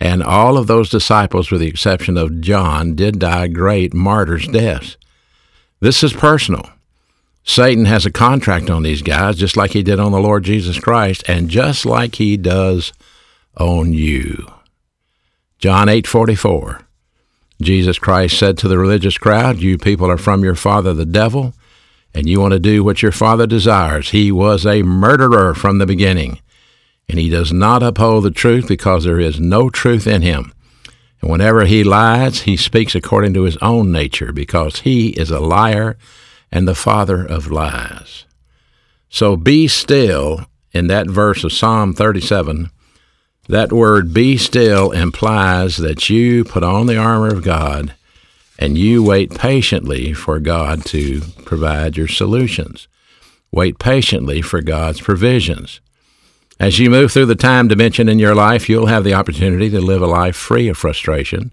And 0.00 0.24
all 0.24 0.58
of 0.58 0.66
those 0.66 0.90
disciples, 0.90 1.52
with 1.52 1.60
the 1.60 1.68
exception 1.68 2.16
of 2.16 2.40
John, 2.40 2.96
did 2.96 3.20
die 3.20 3.46
great 3.46 3.94
martyrs' 3.94 4.48
deaths. 4.48 4.96
This 5.78 6.02
is 6.02 6.12
personal. 6.12 6.68
Satan 7.44 7.84
has 7.84 8.06
a 8.06 8.10
contract 8.10 8.70
on 8.70 8.82
these 8.82 9.02
guys, 9.02 9.36
just 9.36 9.56
like 9.56 9.70
he 9.70 9.84
did 9.84 10.00
on 10.00 10.10
the 10.10 10.18
Lord 10.18 10.42
Jesus 10.42 10.80
Christ, 10.80 11.22
and 11.28 11.48
just 11.48 11.86
like 11.86 12.16
he 12.16 12.36
does 12.36 12.92
on 13.56 13.92
you. 13.92 14.50
John 15.60 15.88
8:44. 15.88 16.80
Jesus 17.62 18.00
Christ 18.00 18.36
said 18.36 18.58
to 18.58 18.66
the 18.66 18.78
religious 18.78 19.16
crowd, 19.16 19.60
"You 19.60 19.78
people 19.78 20.10
are 20.10 20.18
from 20.18 20.42
your 20.42 20.56
father 20.56 20.92
the 20.92 21.06
devil, 21.06 21.54
and 22.14 22.28
you 22.28 22.40
want 22.40 22.52
to 22.52 22.60
do 22.60 22.84
what 22.84 23.02
your 23.02 23.12
father 23.12 23.46
desires. 23.46 24.10
He 24.10 24.30
was 24.30 24.64
a 24.64 24.82
murderer 24.82 25.54
from 25.54 25.78
the 25.78 25.86
beginning, 25.86 26.40
and 27.08 27.18
he 27.18 27.28
does 27.28 27.52
not 27.52 27.82
uphold 27.82 28.24
the 28.24 28.30
truth 28.30 28.68
because 28.68 29.04
there 29.04 29.20
is 29.20 29.40
no 29.40 29.68
truth 29.68 30.06
in 30.06 30.22
him. 30.22 30.52
And 31.20 31.30
whenever 31.30 31.64
he 31.64 31.82
lies, 31.84 32.42
he 32.42 32.56
speaks 32.56 32.94
according 32.94 33.34
to 33.34 33.42
his 33.42 33.56
own 33.58 33.90
nature, 33.90 34.32
because 34.32 34.80
he 34.80 35.08
is 35.08 35.30
a 35.30 35.40
liar 35.40 35.96
and 36.52 36.68
the 36.68 36.74
father 36.74 37.24
of 37.24 37.50
lies." 37.50 38.24
So 39.08 39.36
be 39.36 39.68
still 39.68 40.46
in 40.72 40.86
that 40.88 41.08
verse 41.08 41.44
of 41.44 41.52
Psalm 41.52 41.94
37 41.94 42.70
that 43.48 43.72
word 43.72 44.14
be 44.14 44.38
still 44.38 44.90
implies 44.90 45.76
that 45.76 46.08
you 46.08 46.44
put 46.44 46.62
on 46.62 46.86
the 46.86 46.96
armor 46.96 47.28
of 47.28 47.42
God 47.42 47.94
and 48.58 48.78
you 48.78 49.02
wait 49.02 49.34
patiently 49.34 50.12
for 50.12 50.38
God 50.38 50.84
to 50.86 51.20
provide 51.44 51.96
your 51.96 52.08
solutions. 52.08 52.88
Wait 53.50 53.78
patiently 53.78 54.42
for 54.42 54.60
God's 54.60 55.00
provisions. 55.00 55.80
As 56.60 56.78
you 56.78 56.88
move 56.88 57.12
through 57.12 57.26
the 57.26 57.34
time 57.34 57.68
dimension 57.68 58.08
in 58.08 58.18
your 58.18 58.34
life, 58.34 58.68
you'll 58.68 58.86
have 58.86 59.04
the 59.04 59.14
opportunity 59.14 59.68
to 59.70 59.80
live 59.80 60.02
a 60.02 60.06
life 60.06 60.36
free 60.36 60.68
of 60.68 60.78
frustration, 60.78 61.52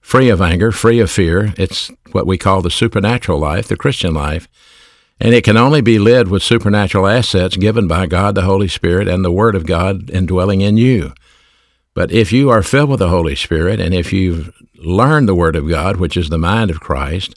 free 0.00 0.30
of 0.30 0.40
anger, 0.40 0.72
free 0.72 1.00
of 1.00 1.10
fear. 1.10 1.52
It's 1.58 1.90
what 2.12 2.26
we 2.26 2.38
call 2.38 2.62
the 2.62 2.70
supernatural 2.70 3.38
life, 3.38 3.68
the 3.68 3.76
Christian 3.76 4.14
life. 4.14 4.48
And 5.20 5.34
it 5.34 5.44
can 5.44 5.56
only 5.56 5.80
be 5.80 5.98
led 5.98 6.28
with 6.28 6.42
supernatural 6.42 7.06
assets 7.06 7.56
given 7.56 7.88
by 7.88 8.06
God 8.06 8.34
the 8.34 8.42
Holy 8.42 8.68
Spirit 8.68 9.08
and 9.08 9.24
the 9.24 9.32
Word 9.32 9.54
of 9.54 9.66
God 9.66 10.08
indwelling 10.10 10.60
in 10.60 10.76
you. 10.76 11.12
But 11.98 12.12
if 12.12 12.30
you 12.30 12.48
are 12.48 12.62
filled 12.62 12.90
with 12.90 13.00
the 13.00 13.08
Holy 13.08 13.34
Spirit 13.34 13.80
and 13.80 13.92
if 13.92 14.12
you've 14.12 14.54
learned 14.76 15.28
the 15.28 15.34
Word 15.34 15.56
of 15.56 15.68
God, 15.68 15.96
which 15.96 16.16
is 16.16 16.28
the 16.28 16.38
mind 16.38 16.70
of 16.70 16.78
Christ, 16.78 17.34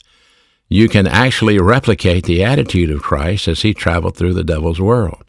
you 0.68 0.88
can 0.88 1.08
actually 1.08 1.58
replicate 1.58 2.26
the 2.26 2.44
attitude 2.44 2.88
of 2.88 3.02
Christ 3.02 3.48
as 3.48 3.62
he 3.62 3.74
traveled 3.74 4.16
through 4.16 4.34
the 4.34 4.44
devil's 4.44 4.80
world. 4.80 5.24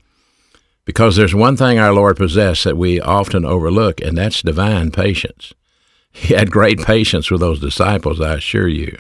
Because 0.85 1.15
there's 1.15 1.33
one 1.33 1.57
thing 1.57 1.79
our 1.79 1.91
Lord 1.91 2.15
possessed 2.15 2.63
that 2.65 2.77
we 2.77 3.01
often 3.01 3.43
overlook, 3.43 3.99
and 4.01 4.15
that's 4.15 4.43
divine 4.43 4.91
patience. 4.91 5.51
He 6.11 6.35
had 6.35 6.51
great 6.51 6.83
patience 6.83 7.31
with 7.31 7.41
those 7.41 7.59
disciples, 7.59 8.21
I 8.21 8.35
assure 8.35 8.67
you. 8.67 8.99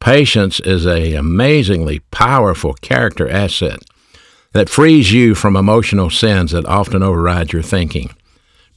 Patience 0.00 0.60
is 0.60 0.84
an 0.84 1.16
amazingly 1.16 2.00
powerful 2.10 2.74
character 2.74 3.26
asset 3.26 3.78
that 4.52 4.68
frees 4.68 5.12
you 5.12 5.34
from 5.34 5.56
emotional 5.56 6.10
sins 6.10 6.50
that 6.50 6.66
often 6.66 7.02
override 7.02 7.54
your 7.54 7.62
thinking 7.62 8.10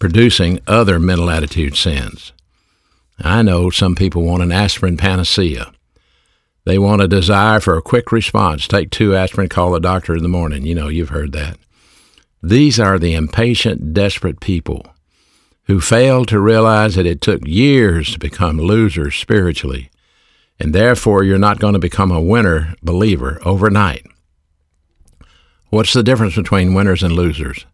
producing 0.04 0.60
other 0.68 1.00
mental 1.00 1.30
attitude 1.30 1.78
sins. 1.78 2.34
I 3.22 3.42
know 3.42 3.70
some 3.70 3.96
people 3.96 4.24
want 4.24 4.44
an 4.44 4.52
aspirin 4.52 4.98
panacea. 4.98 5.72
They 6.66 6.78
want 6.78 7.02
a 7.02 7.08
desire 7.08 7.62
for 7.62 7.78
a 7.78 7.82
quick 7.82 8.12
response. 8.12 8.68
Take 8.68 8.90
two 8.90 9.16
aspirin, 9.16 9.48
call 9.48 9.72
the 9.72 9.80
doctor 9.80 10.14
in 10.14 10.22
the 10.22 10.28
morning. 10.28 10.66
You 10.66 10.76
know, 10.76 10.90
you've 10.90 11.08
heard 11.08 11.32
that. 11.32 11.58
These 12.42 12.82
are 12.82 13.00
the 13.00 13.14
impatient, 13.14 13.94
desperate 13.94 14.42
people 14.42 14.86
who 15.68 15.80
fail 15.80 16.26
to 16.26 16.38
realize 16.38 16.96
that 16.96 17.06
it 17.06 17.22
took 17.22 17.48
years 17.48 18.12
to 18.12 18.20
become 18.20 18.58
losers 18.58 19.16
spiritually, 19.16 19.90
and 20.60 20.76
therefore 20.76 21.24
you're 21.24 21.38
not 21.38 21.60
going 21.60 21.76
to 21.76 21.80
become 21.80 22.12
a 22.12 22.22
winner 22.22 22.76
believer 22.84 23.40
overnight. 23.46 24.06
What's 25.70 25.94
the 25.94 26.04
difference 26.04 26.36
between 26.36 26.74
winners 26.74 27.04
and 27.04 27.14
losers? 27.14 27.66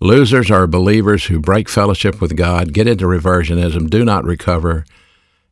Losers 0.00 0.48
are 0.48 0.68
believers 0.68 1.24
who 1.24 1.40
break 1.40 1.68
fellowship 1.68 2.20
with 2.20 2.36
God, 2.36 2.72
get 2.72 2.86
into 2.86 3.06
reversionism, 3.06 3.90
do 3.90 4.04
not 4.04 4.24
recover, 4.24 4.84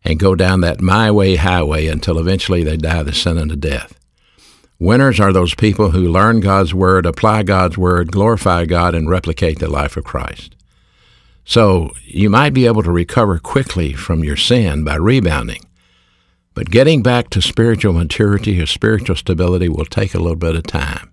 and 0.05 0.21
go 0.21 0.37
down 0.37 0.61
that 0.61 0.81
my 0.81 1.11
way 1.11 1.35
highway 1.35 1.89
until 1.89 2.19
eventually 2.19 2.63
they 2.63 2.77
die 2.77 3.03
the 3.03 3.13
sin 3.13 3.39
unto 3.39 3.57
death. 3.57 3.99
Winners 4.79 5.19
are 5.19 5.33
those 5.33 5.55
people 5.55 5.91
who 5.91 6.07
learn 6.07 6.39
God's 6.39 6.73
Word, 6.73 7.07
apply 7.07 7.43
God's 7.43 7.77
Word, 7.77 8.13
glorify 8.13 8.67
God, 8.67 8.95
and 8.95 9.11
replicate 9.11 9.59
the 9.59 9.69
life 9.69 9.97
of 9.97 10.05
Christ. 10.05 10.55
So 11.45 11.93
you 12.05 12.31
might 12.31 12.55
be 12.55 12.67
able 12.67 12.83
to 12.85 12.91
recover 12.93 13.39
quickly 13.41 13.95
from 13.95 14.23
your 14.23 14.37
sin 14.37 14.85
by 14.85 14.97
rebounding, 14.97 15.65
but 16.55 16.71
getting 16.71 17.03
back 17.03 17.31
to 17.31 17.43
spiritual 17.43 17.95
maturity 17.95 18.61
or 18.61 18.67
spiritual 18.67 19.17
stability 19.17 19.69
will 19.69 19.87
take 19.87 20.15
a 20.15 20.19
little 20.19 20.37
bit 20.37 20.55
of 20.55 20.65
time. 20.65 21.11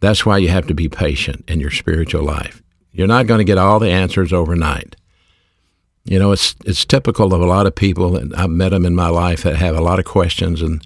That's 0.00 0.26
why 0.26 0.38
you 0.38 0.48
have 0.48 0.66
to 0.66 0.74
be 0.74 0.88
patient 0.88 1.44
in 1.48 1.60
your 1.60 1.70
spiritual 1.70 2.22
life. 2.22 2.62
You're 2.92 3.06
not 3.06 3.26
going 3.26 3.38
to 3.38 3.44
get 3.44 3.58
all 3.58 3.78
the 3.78 3.90
answers 3.90 4.32
overnight. 4.32 4.96
You 6.04 6.18
know, 6.18 6.32
it's 6.32 6.54
it's 6.64 6.84
typical 6.84 7.32
of 7.32 7.40
a 7.40 7.46
lot 7.46 7.66
of 7.66 7.74
people, 7.74 8.16
and 8.16 8.34
I've 8.34 8.50
met 8.50 8.70
them 8.70 8.84
in 8.84 8.94
my 8.94 9.08
life 9.08 9.42
that 9.42 9.56
have 9.56 9.76
a 9.76 9.80
lot 9.80 9.98
of 9.98 10.04
questions, 10.04 10.60
and 10.60 10.84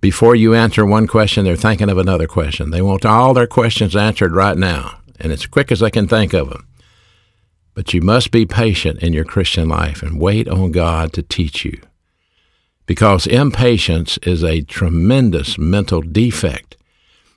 before 0.00 0.34
you 0.34 0.54
answer 0.54 0.86
one 0.86 1.06
question, 1.06 1.44
they're 1.44 1.56
thinking 1.56 1.90
of 1.90 1.98
another 1.98 2.26
question. 2.26 2.70
They 2.70 2.80
want 2.80 3.04
all 3.04 3.34
their 3.34 3.46
questions 3.46 3.94
answered 3.94 4.32
right 4.32 4.56
now, 4.56 4.98
and 5.18 5.32
as 5.32 5.46
quick 5.46 5.70
as 5.70 5.80
they 5.80 5.90
can 5.90 6.08
think 6.08 6.32
of 6.32 6.48
them. 6.48 6.66
But 7.74 7.92
you 7.92 8.00
must 8.00 8.30
be 8.30 8.46
patient 8.46 9.02
in 9.02 9.12
your 9.12 9.24
Christian 9.24 9.68
life 9.68 10.02
and 10.02 10.20
wait 10.20 10.48
on 10.48 10.72
God 10.72 11.12
to 11.14 11.22
teach 11.22 11.64
you. 11.64 11.80
Because 12.86 13.26
impatience 13.26 14.18
is 14.22 14.42
a 14.42 14.62
tremendous 14.62 15.58
mental 15.58 16.00
defect 16.00 16.76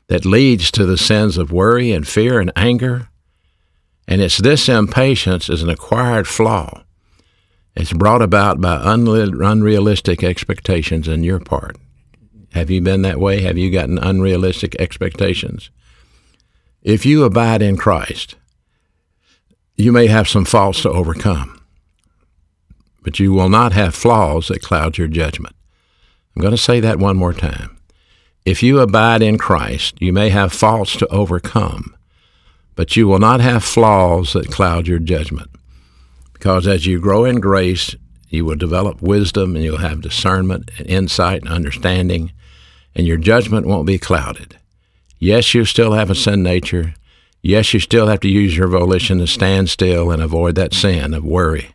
that 0.07 0.25
leads 0.25 0.71
to 0.71 0.85
the 0.85 0.97
sins 0.97 1.37
of 1.37 1.51
worry 1.51 1.91
and 1.91 2.07
fear 2.07 2.39
and 2.39 2.51
anger. 2.55 3.09
And 4.07 4.21
it's 4.21 4.37
this 4.37 4.67
impatience 4.67 5.49
is 5.49 5.63
an 5.63 5.69
acquired 5.69 6.27
flaw. 6.27 6.83
It's 7.75 7.93
brought 7.93 8.21
about 8.21 8.61
by 8.61 8.79
unrealistic 8.83 10.23
expectations 10.23 11.07
on 11.07 11.23
your 11.23 11.39
part. 11.39 11.77
Have 12.51 12.69
you 12.69 12.81
been 12.81 13.01
that 13.01 13.19
way? 13.19 13.41
Have 13.41 13.57
you 13.57 13.71
gotten 13.71 13.97
unrealistic 13.97 14.75
expectations? 14.79 15.71
If 16.83 17.05
you 17.05 17.23
abide 17.23 17.61
in 17.61 17.77
Christ, 17.77 18.35
you 19.75 19.91
may 19.91 20.07
have 20.07 20.27
some 20.27 20.45
faults 20.45 20.83
to 20.83 20.91
overcome, 20.91 21.59
but 23.01 23.19
you 23.19 23.33
will 23.33 23.49
not 23.49 23.73
have 23.73 23.95
flaws 23.95 24.49
that 24.49 24.61
cloud 24.61 24.99
your 24.99 25.07
judgment. 25.07 25.55
I'm 26.35 26.41
going 26.41 26.51
to 26.51 26.57
say 26.57 26.79
that 26.79 26.99
one 26.99 27.17
more 27.17 27.33
time. 27.33 27.72
If 28.45 28.61
you 28.61 28.81
abide 28.81 29.21
in 29.21 29.37
Christ, 29.37 30.01
you 30.01 30.11
may 30.11 30.29
have 30.29 30.51
faults 30.51 30.97
to 30.97 31.07
overcome, 31.07 31.95
but 32.75 32.97
you 32.97 33.07
will 33.07 33.19
not 33.19 33.39
have 33.39 33.63
flaws 33.63 34.33
that 34.33 34.51
cloud 34.51 34.85
your 34.85 34.99
judgment. 34.99 35.49
Because 36.33 36.67
as 36.67 36.85
you 36.85 36.99
grow 36.99 37.23
in 37.23 37.39
grace, 37.39 37.95
you 38.27 38.43
will 38.43 38.55
develop 38.55 39.01
wisdom 39.01 39.55
and 39.55 39.63
you'll 39.63 39.77
have 39.77 40.01
discernment 40.01 40.71
and 40.77 40.87
insight 40.87 41.43
and 41.43 41.51
understanding, 41.53 42.33
and 42.93 43.07
your 43.07 43.15
judgment 43.15 43.65
won't 43.65 43.87
be 43.87 43.97
clouded. 43.97 44.57
Yes, 45.19 45.53
you 45.53 45.63
still 45.63 45.93
have 45.93 46.09
a 46.09 46.15
sin 46.15 46.43
nature. 46.43 46.95
Yes, 47.41 47.73
you 47.73 47.79
still 47.79 48.07
have 48.07 48.19
to 48.21 48.29
use 48.29 48.57
your 48.57 48.67
volition 48.67 49.19
to 49.19 49.27
stand 49.27 49.69
still 49.69 50.11
and 50.11 50.21
avoid 50.21 50.55
that 50.55 50.73
sin 50.73 51.13
of 51.13 51.23
worry. 51.23 51.69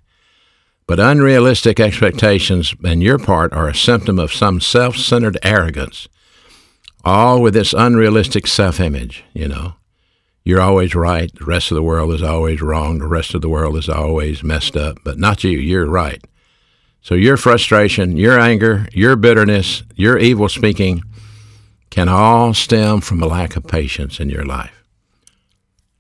But 0.87 1.01
unrealistic 1.01 1.81
expectations 1.81 2.75
on 2.85 3.01
your 3.01 3.19
part 3.19 3.55
are 3.55 3.69
a 3.69 3.75
symptom 3.75 4.19
of 4.19 4.35
some 4.35 4.61
self 4.61 4.97
centered 4.97 5.39
arrogance 5.43 6.09
all 7.09 7.41
with 7.41 7.55
this 7.55 7.73
unrealistic 7.73 8.47
self 8.47 8.79
image, 8.81 9.25
you 9.33 9.49
know. 9.49 9.75
You're 10.45 10.61
always 10.61 10.95
right. 10.95 11.31
The 11.35 11.45
rest 11.45 11.71
of 11.71 11.75
the 11.75 11.83
world 11.83 12.13
is 12.13 12.23
always 12.23 12.63
wrong. 12.63 12.99
The 12.99 13.07
rest 13.07 13.35
of 13.35 13.43
the 13.43 13.49
world 13.49 13.77
is 13.77 13.89
always 13.89 14.43
messed 14.43 14.77
up, 14.77 14.99
but 15.05 15.19
not 15.19 15.45
you. 15.45 15.59
You're 15.59 15.87
right. 15.87 16.23
So 17.03 17.15
your 17.15 17.37
frustration, 17.37 18.17
your 18.17 18.39
anger, 18.39 18.87
your 18.93 19.17
bitterness, 19.17 19.83
your 19.95 20.19
evil 20.19 20.49
speaking 20.49 21.03
can 21.91 22.09
all 22.09 22.55
stem 22.55 23.01
from 23.01 23.23
a 23.23 23.27
lack 23.27 23.57
of 23.57 23.67
patience 23.67 24.21
in 24.21 24.29
your 24.29 24.45
life. 24.45 24.85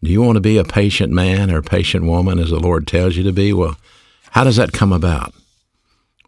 Do 0.03 0.11
you 0.11 0.23
want 0.23 0.37
to 0.37 0.41
be 0.41 0.59
a 0.59 0.65
patient 0.65 1.13
man 1.13 1.51
or 1.51 1.63
patient 1.63 2.05
woman 2.05 2.39
as 2.39 2.51
the 2.51 2.61
Lord 2.61 2.87
tells 2.87 3.17
you 3.17 3.25
to 3.25 3.33
be? 3.33 3.53
Well, 3.53 3.77
how 4.31 4.45
does 4.45 4.57
that 4.57 4.73
come 4.73 4.93
about? 4.93 5.35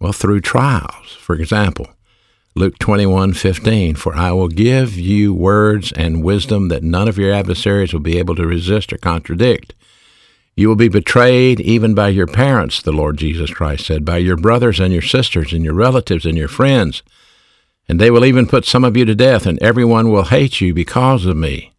Well, 0.00 0.12
through 0.12 0.40
trials. 0.40 1.12
For 1.18 1.34
example, 1.34 1.86
Luke 2.56 2.78
21:15 2.78 3.96
For 3.96 4.14
I 4.14 4.32
will 4.32 4.48
give 4.48 4.96
you 4.98 5.32
words 5.32 5.92
and 5.92 6.22
wisdom 6.24 6.68
that 6.68 6.82
none 6.82 7.08
of 7.08 7.18
your 7.18 7.32
adversaries 7.32 7.92
will 7.92 8.00
be 8.00 8.18
able 8.18 8.34
to 8.36 8.46
resist 8.46 8.92
or 8.92 8.98
contradict. 8.98 9.74
You 10.56 10.68
will 10.68 10.76
be 10.76 10.88
betrayed 10.88 11.60
even 11.60 11.94
by 11.94 12.08
your 12.08 12.26
parents, 12.26 12.82
the 12.82 12.92
Lord 12.92 13.16
Jesus 13.18 13.50
Christ 13.52 13.86
said, 13.86 14.04
by 14.04 14.18
your 14.18 14.36
brothers 14.36 14.80
and 14.80 14.92
your 14.92 15.02
sisters 15.02 15.52
and 15.52 15.64
your 15.64 15.74
relatives 15.74 16.26
and 16.26 16.36
your 16.36 16.48
friends. 16.48 17.02
And 17.88 18.00
they 18.00 18.10
will 18.10 18.24
even 18.24 18.46
put 18.46 18.66
some 18.66 18.84
of 18.84 18.96
you 18.96 19.04
to 19.06 19.14
death, 19.14 19.46
and 19.46 19.58
everyone 19.62 20.10
will 20.10 20.24
hate 20.24 20.60
you 20.60 20.74
because 20.74 21.24
of 21.26 21.36
me. 21.36 21.72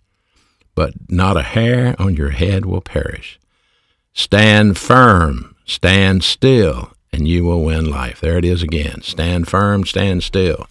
but 0.75 0.93
not 1.09 1.37
a 1.37 1.41
hair 1.43 1.95
on 1.99 2.15
your 2.15 2.29
head 2.31 2.65
will 2.65 2.81
perish. 2.81 3.39
Stand 4.13 4.77
firm, 4.77 5.55
stand 5.65 6.23
still, 6.23 6.93
and 7.13 7.27
you 7.27 7.43
will 7.43 7.63
win 7.63 7.89
life. 7.89 8.19
There 8.19 8.37
it 8.37 8.45
is 8.45 8.63
again. 8.63 9.01
Stand 9.01 9.47
firm, 9.47 9.85
stand 9.85 10.23
still. 10.23 10.67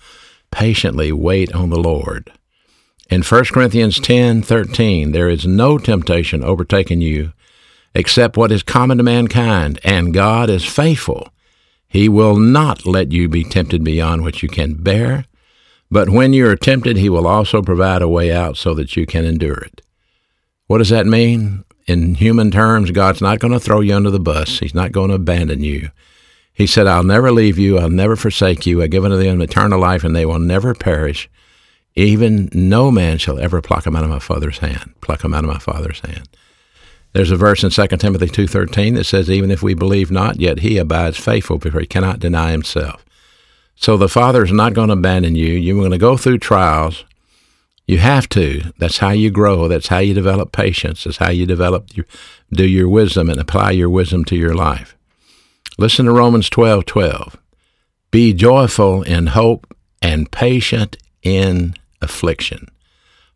Patiently 0.50 1.12
wait 1.12 1.52
on 1.54 1.70
the 1.70 1.78
Lord. 1.78 2.32
In 3.08 3.22
1 3.22 3.44
Corinthians 3.46 3.98
10 4.00 4.42
13, 4.42 5.12
there 5.12 5.28
is 5.28 5.46
no 5.46 5.78
temptation 5.78 6.44
overtaking 6.44 7.00
you 7.00 7.32
except 7.94 8.36
what 8.36 8.52
is 8.52 8.62
common 8.62 8.98
to 8.98 9.04
mankind, 9.04 9.80
and 9.82 10.14
God 10.14 10.48
is 10.48 10.64
faithful. 10.64 11.28
He 11.88 12.08
will 12.08 12.36
not 12.36 12.86
let 12.86 13.10
you 13.10 13.28
be 13.28 13.42
tempted 13.42 13.82
beyond 13.82 14.22
what 14.22 14.42
you 14.42 14.48
can 14.48 14.74
bear, 14.74 15.24
but 15.90 16.08
when 16.08 16.32
you 16.32 16.46
are 16.48 16.56
tempted, 16.56 16.96
He 16.96 17.08
will 17.08 17.26
also 17.26 17.62
provide 17.62 18.00
a 18.00 18.08
way 18.08 18.32
out 18.32 18.56
so 18.56 18.74
that 18.74 18.96
you 18.96 19.06
can 19.06 19.24
endure 19.24 19.58
it. 19.58 19.82
What 20.68 20.78
does 20.78 20.90
that 20.90 21.06
mean? 21.06 21.64
In 21.88 22.14
human 22.14 22.52
terms, 22.52 22.92
God's 22.92 23.20
not 23.20 23.40
going 23.40 23.52
to 23.52 23.58
throw 23.58 23.80
you 23.80 23.96
under 23.96 24.10
the 24.10 24.20
bus. 24.20 24.60
He's 24.60 24.74
not 24.74 24.92
going 24.92 25.08
to 25.08 25.16
abandon 25.16 25.64
you. 25.64 25.90
He 26.60 26.66
said, 26.66 26.86
I'll 26.86 27.02
never 27.02 27.32
leave 27.32 27.58
you. 27.58 27.78
I'll 27.78 27.88
never 27.88 28.16
forsake 28.16 28.66
you. 28.66 28.82
I 28.82 28.86
give 28.86 29.02
unto 29.02 29.16
them 29.16 29.40
eternal 29.40 29.80
life, 29.80 30.04
and 30.04 30.14
they 30.14 30.26
will 30.26 30.38
never 30.38 30.74
perish. 30.74 31.26
Even 31.96 32.50
no 32.52 32.90
man 32.90 33.16
shall 33.16 33.38
ever 33.38 33.62
pluck 33.62 33.84
them 33.84 33.96
out 33.96 34.04
of 34.04 34.10
my 34.10 34.18
Father's 34.18 34.58
hand. 34.58 34.94
Pluck 35.00 35.22
them 35.22 35.32
out 35.32 35.42
of 35.42 35.50
my 35.50 35.58
Father's 35.58 36.00
hand. 36.00 36.28
There's 37.14 37.30
a 37.30 37.36
verse 37.36 37.64
in 37.64 37.70
2 37.70 37.86
Timothy 37.96 38.26
2.13 38.26 38.94
that 38.96 39.04
says, 39.04 39.30
Even 39.30 39.50
if 39.50 39.62
we 39.62 39.72
believe 39.72 40.10
not, 40.10 40.38
yet 40.38 40.58
he 40.58 40.76
abides 40.76 41.16
faithful, 41.16 41.58
for 41.58 41.80
he 41.80 41.86
cannot 41.86 42.20
deny 42.20 42.50
himself. 42.50 43.06
So 43.74 43.96
the 43.96 44.06
Father 44.06 44.44
is 44.44 44.52
not 44.52 44.74
going 44.74 44.88
to 44.88 44.94
abandon 44.94 45.36
you. 45.36 45.54
You're 45.54 45.78
going 45.78 45.90
to 45.92 45.98
go 45.98 46.18
through 46.18 46.40
trials. 46.40 47.06
You 47.86 47.96
have 47.98 48.28
to. 48.28 48.70
That's 48.76 48.98
how 48.98 49.12
you 49.12 49.30
grow. 49.30 49.66
That's 49.66 49.88
how 49.88 49.98
you 49.98 50.12
develop 50.12 50.52
patience. 50.52 51.04
That's 51.04 51.16
how 51.16 51.30
you 51.30 51.46
develop 51.46 51.96
your, 51.96 52.04
do 52.52 52.68
your 52.68 52.88
wisdom 52.90 53.30
and 53.30 53.40
apply 53.40 53.70
your 53.70 53.88
wisdom 53.88 54.26
to 54.26 54.36
your 54.36 54.54
life. 54.54 54.94
Listen 55.80 56.04
to 56.04 56.12
Romans 56.12 56.50
12, 56.50 56.84
12. 56.84 57.38
Be 58.10 58.34
joyful 58.34 59.02
in 59.02 59.28
hope 59.28 59.74
and 60.02 60.30
patient 60.30 60.98
in 61.22 61.72
affliction. 62.02 62.68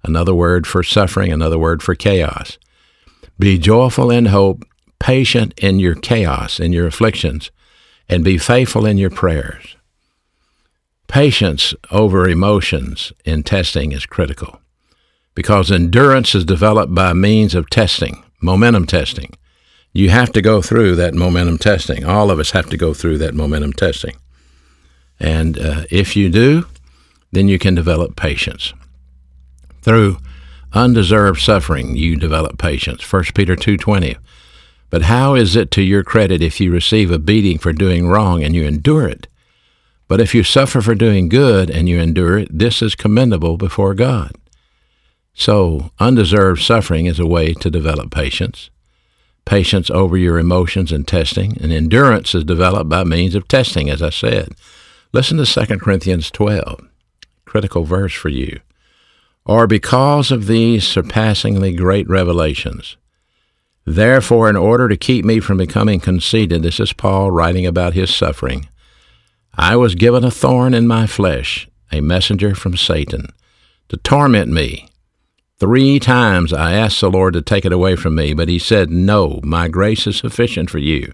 Another 0.03 0.35
word 0.35 0.67
for 0.67 0.83
suffering, 0.83 1.33
another 1.33 1.59
word 1.59 1.83
for 1.83 1.95
chaos. 1.95 2.59
Be 3.39 3.57
joyful 3.57 4.11
in 4.11 4.27
hope, 4.27 4.63
patient 4.99 5.55
in 5.57 5.79
your 5.79 5.95
chaos, 5.95 6.61
in 6.61 6.75
your 6.75 6.87
afflictions, 6.87 7.51
and 8.11 8.23
be 8.23 8.37
faithful 8.37 8.85
in 8.85 8.99
your 8.99 9.09
prayers. 9.09 9.77
Patience 11.09 11.73
over 11.91 12.29
emotions 12.29 13.11
in 13.25 13.43
testing 13.43 13.93
is 13.93 14.05
critical 14.05 14.61
because 15.35 15.73
endurance 15.73 16.35
is 16.35 16.45
developed 16.45 16.95
by 16.95 17.15
means 17.15 17.55
of 17.55 17.71
testing, 17.71 18.23
momentum 18.43 18.85
testing. 18.85 19.35
You 19.95 20.11
have 20.11 20.33
to 20.33 20.43
go 20.43 20.61
through 20.61 20.97
that 20.97 21.15
momentum 21.15 21.57
testing. 21.57 22.05
All 22.05 22.31
of 22.31 22.39
us 22.39 22.51
have 22.51 22.69
to 22.71 22.77
go 22.77 22.93
through 22.93 23.19
that 23.19 23.35
momentum 23.35 23.73
testing. 23.73 24.17
And 25.19 25.59
uh, 25.59 25.85
if 25.91 26.17
you 26.17 26.29
do, 26.29 26.67
then 27.33 27.49
you 27.49 27.59
can 27.59 27.75
develop 27.75 28.17
patience. 28.17 28.75
Through 29.83 30.19
undeserved 30.75 31.41
suffering 31.41 31.95
you 31.95 32.17
develop 32.17 32.59
patience 32.59 33.11
1 33.11 33.25
peter 33.35 33.55
2.20 33.55 34.17
but 34.91 35.03
how 35.03 35.35
is 35.35 35.55
it 35.55 35.71
to 35.71 35.83
your 35.83 36.03
credit 36.03 36.43
if 36.43 36.61
you 36.61 36.73
receive 36.73 37.13
a 37.13 37.19
beating 37.19 37.59
for 37.59 37.73
doing 37.73 38.09
wrong 38.09 38.43
and 38.43 38.57
you 38.57 38.65
endure 38.65 39.09
it 39.09 39.29
but 40.09 40.21
if 40.21 40.35
you 40.35 40.43
suffer 40.43 40.81
for 40.81 40.97
doing 40.97 41.29
good 41.29 41.71
and 41.71 41.89
you 41.89 42.01
endure 42.01 42.39
it 42.39 42.49
this 42.51 42.83
is 42.83 42.97
commendable 42.97 43.57
before 43.57 43.95
god 43.95 44.33
so 45.33 45.93
undeserved 46.01 46.61
suffering 46.61 47.07
is 47.07 47.21
a 47.21 47.27
way 47.27 47.53
to 47.55 47.71
develop 47.71 48.11
patience 48.11 48.69
patience 49.45 49.91
over 49.91 50.17
your 50.17 50.39
emotions 50.39 50.91
and 50.93 51.07
testing 51.07 51.57
and 51.61 51.73
endurance 51.73 52.35
is 52.35 52.45
developed 52.45 52.89
by 52.89 53.05
means 53.05 53.35
of 53.35 53.47
testing 53.49 53.91
as 53.91 54.03
i 54.03 54.11
said 54.11 54.49
listen 55.13 55.37
to 55.37 55.45
2 55.45 55.79
corinthians 55.79 56.31
12 56.31 56.81
critical 57.45 57.85
verse 57.85 58.13
for 58.15 58.29
you 58.29 58.61
or 59.47 59.67
because 59.67 60.31
of 60.31 60.47
these 60.47 60.87
surpassingly 60.87 61.73
great 61.73 62.09
revelations. 62.09 62.97
Therefore, 63.85 64.49
in 64.49 64.57
order 64.57 64.89
to 64.89 64.97
keep 64.97 65.25
me 65.25 65.41
from 65.41 65.59
becoming 65.59 66.01
conceited, 66.01 66.63
this 66.63 66.81
is 66.81 66.95
Paul 66.95 67.31
writing 67.31 67.67
about 67.67 67.93
his 67.93 68.15
suffering, 68.15 68.69
I 69.57 69.77
was 69.77 69.95
given 69.95 70.25
a 70.25 70.31
thorn 70.31 70.73
in 70.75 70.89
my 70.89 71.07
flesh, 71.07 71.69
a 71.93 72.01
messenger 72.01 72.55
from 72.55 72.77
Satan, 72.77 73.29
to 73.91 73.99
torment 73.99 74.51
me. 74.51 74.89
Three 75.59 76.01
times 76.01 76.53
I 76.53 76.73
asked 76.73 77.01
the 77.01 77.11
Lord 77.11 77.35
to 77.35 77.43
take 77.43 77.65
it 77.65 77.73
away 77.73 77.95
from 77.95 78.17
me, 78.17 78.35
but 78.35 78.49
he 78.49 78.59
said, 78.59 78.91
No, 78.91 79.41
my 79.45 79.69
grace 79.69 80.07
is 80.07 80.17
sufficient 80.17 80.69
for 80.69 80.79
you, 80.79 81.13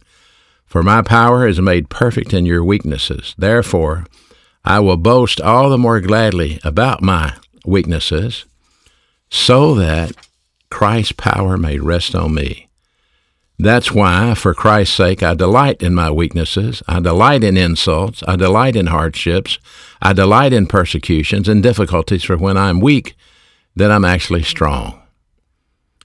for 0.64 0.82
my 0.82 1.02
power 1.02 1.46
is 1.46 1.60
made 1.60 1.90
perfect 1.90 2.32
in 2.32 2.46
your 2.46 2.64
weaknesses. 2.64 3.34
Therefore, 3.36 4.06
I 4.64 4.80
will 4.80 4.96
boast 4.96 5.40
all 5.40 5.68
the 5.68 5.78
more 5.78 6.00
gladly 6.00 6.58
about 6.64 7.02
my 7.02 7.34
weaknesses, 7.66 8.46
so 9.30 9.74
that 9.74 10.12
Christ's 10.70 11.12
power 11.12 11.58
may 11.58 11.78
rest 11.78 12.14
on 12.14 12.34
me. 12.34 12.68
That's 13.58 13.92
why, 13.92 14.34
for 14.34 14.54
Christ's 14.54 14.96
sake, 14.96 15.22
I 15.22 15.34
delight 15.34 15.82
in 15.82 15.94
my 15.94 16.10
weaknesses. 16.10 16.82
I 16.88 17.00
delight 17.00 17.44
in 17.44 17.58
insults. 17.58 18.22
I 18.26 18.36
delight 18.36 18.74
in 18.74 18.86
hardships. 18.86 19.58
I 20.00 20.14
delight 20.14 20.54
in 20.54 20.66
persecutions 20.66 21.46
and 21.46 21.62
difficulties, 21.62 22.24
for 22.24 22.38
when 22.38 22.56
I'm 22.56 22.80
weak, 22.80 23.14
then 23.74 23.90
I'm 23.90 24.04
actually 24.04 24.42
strong. 24.42 25.00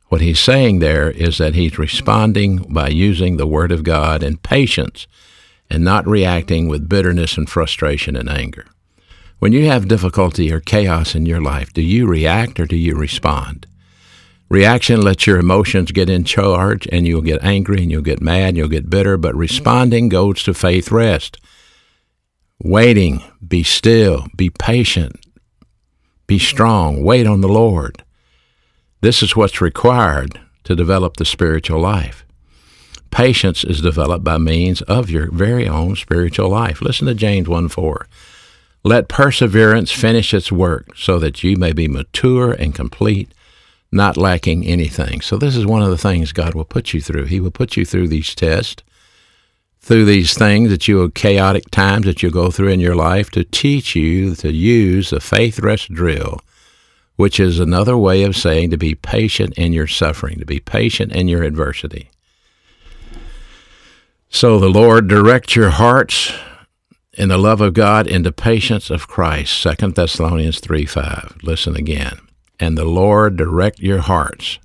What 0.09 0.21
he's 0.21 0.39
saying 0.39 0.79
there 0.79 1.09
is 1.09 1.39
that 1.39 1.55
he's 1.55 1.79
responding 1.79 2.57
by 2.71 2.89
using 2.89 3.37
the 3.37 3.47
Word 3.47 3.71
of 3.71 3.83
God 3.83 4.23
and 4.23 4.41
patience 4.41 5.07
and 5.69 5.83
not 5.83 6.07
reacting 6.07 6.67
with 6.67 6.87
bitterness 6.87 7.37
and 7.37 7.49
frustration 7.49 8.15
and 8.15 8.29
anger. 8.29 8.67
When 9.39 9.51
you 9.51 9.65
have 9.65 9.87
difficulty 9.87 10.51
or 10.53 10.59
chaos 10.59 11.15
in 11.15 11.25
your 11.25 11.41
life, 11.41 11.73
do 11.73 11.81
you 11.81 12.07
react 12.07 12.59
or 12.59 12.65
do 12.65 12.75
you 12.75 12.95
respond? 12.95 13.67
Reaction 14.47 15.01
lets 15.01 15.25
your 15.25 15.39
emotions 15.39 15.91
get 15.91 16.09
in 16.09 16.23
charge 16.23 16.87
and 16.91 17.07
you'll 17.07 17.21
get 17.21 17.43
angry 17.43 17.81
and 17.81 17.91
you'll 17.91 18.03
get 18.03 18.21
mad 18.21 18.49
and 18.49 18.57
you'll 18.57 18.67
get 18.67 18.89
bitter, 18.89 19.17
but 19.17 19.35
responding 19.35 20.07
goes 20.07 20.43
to 20.43 20.53
faith 20.53 20.91
rest. 20.91 21.39
Waiting, 22.59 23.23
be 23.45 23.63
still, 23.63 24.27
be 24.35 24.49
patient, 24.51 25.24
be 26.27 26.39
strong, 26.39 27.03
wait 27.03 27.27
on 27.27 27.41
the 27.41 27.47
Lord. 27.47 28.03
This 29.01 29.21
is 29.21 29.35
what's 29.35 29.61
required 29.61 30.39
to 30.63 30.75
develop 30.75 31.17
the 31.17 31.25
spiritual 31.25 31.79
life. 31.79 32.25
Patience 33.11 33.63
is 33.63 33.79
developed 33.79 34.23
by 34.23 34.37
means 34.37 34.81
of 34.83 35.09
your 35.09 35.31
very 35.31 35.67
own 35.67 35.95
spiritual 35.95 36.49
life. 36.49 36.81
Listen 36.81 37.07
to 37.07 37.13
James 37.13 37.47
1 37.47 37.69
4. 37.69 38.07
Let 38.83 39.07
perseverance 39.07 39.91
finish 39.91 40.33
its 40.33 40.51
work 40.51 40.97
so 40.97 41.17
that 41.19 41.43
you 41.43 41.55
may 41.55 41.71
be 41.71 41.87
mature 41.87 42.51
and 42.51 42.75
complete, 42.75 43.33
not 43.91 44.17
lacking 44.17 44.65
anything. 44.65 45.21
So, 45.21 45.37
this 45.37 45.55
is 45.55 45.65
one 45.65 45.81
of 45.81 45.89
the 45.89 45.97
things 45.97 46.33
God 46.33 46.55
will 46.55 46.65
put 46.65 46.93
you 46.93 47.01
through. 47.01 47.25
He 47.25 47.39
will 47.39 47.51
put 47.51 47.77
you 47.77 47.85
through 47.85 48.09
these 48.09 48.35
tests, 48.35 48.83
through 49.85 50.05
these 50.05 50.33
things 50.35 50.71
that 50.71 50.87
you 50.87 51.07
chaotic 51.11 51.69
times 51.69 52.07
that 52.07 52.23
you 52.23 52.31
go 52.31 52.49
through 52.49 52.69
in 52.69 52.79
your 52.79 52.95
life 52.95 53.29
to 53.29 53.43
teach 53.43 53.95
you 53.95 54.33
to 54.33 54.51
use 54.51 55.11
the 55.11 55.19
faith 55.19 55.59
rest 55.59 55.93
drill, 55.93 56.41
which 57.17 57.39
is 57.39 57.59
another 57.59 57.95
way 57.95 58.23
of 58.23 58.35
saying 58.35 58.71
to 58.71 58.77
be 58.77 58.95
patient 58.95 59.53
in 59.59 59.73
your 59.73 59.85
suffering, 59.85 60.39
to 60.39 60.45
be 60.45 60.59
patient 60.59 61.11
in 61.11 61.27
your 61.27 61.43
adversity. 61.43 62.09
So, 64.27 64.57
the 64.57 64.69
Lord 64.69 65.07
direct 65.07 65.55
your 65.55 65.69
hearts 65.69 66.33
in 67.13 67.29
the 67.29 67.37
love 67.37 67.61
of 67.61 67.75
God 67.75 68.07
into 68.07 68.31
patience 68.31 68.89
of 68.89 69.07
Christ. 69.07 69.61
2 69.79 69.91
Thessalonians 69.91 70.59
3 70.61 70.87
5. 70.87 71.37
Listen 71.43 71.75
again. 71.75 72.17
And 72.59 72.75
the 72.75 72.85
Lord 72.85 73.37
direct 73.37 73.79
your 73.79 73.99
hearts, 73.99 74.57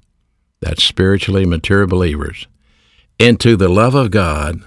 that's 0.61 0.83
spiritually 0.83 1.45
mature 1.45 1.87
believers, 1.87 2.47
into 3.19 3.55
the 3.55 3.69
love 3.69 3.95
of 3.95 4.11
God 4.11 4.65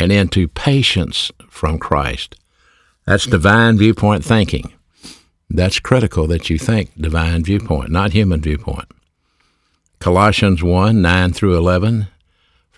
and 0.00 0.10
into 0.10 0.48
patience 0.48 1.30
from 1.48 1.78
Christ. 1.78 2.36
That's 3.06 3.26
divine 3.26 3.78
viewpoint 3.78 4.24
thinking. 4.24 4.72
That's 5.48 5.80
critical 5.80 6.26
that 6.28 6.50
you 6.50 6.58
think 6.58 6.90
divine 6.96 7.44
viewpoint, 7.44 7.90
not 7.90 8.12
human 8.12 8.40
viewpoint. 8.40 8.90
Colossians 9.98 10.62
1 10.62 11.02
9 11.02 11.32
through 11.32 11.56
11 11.56 12.08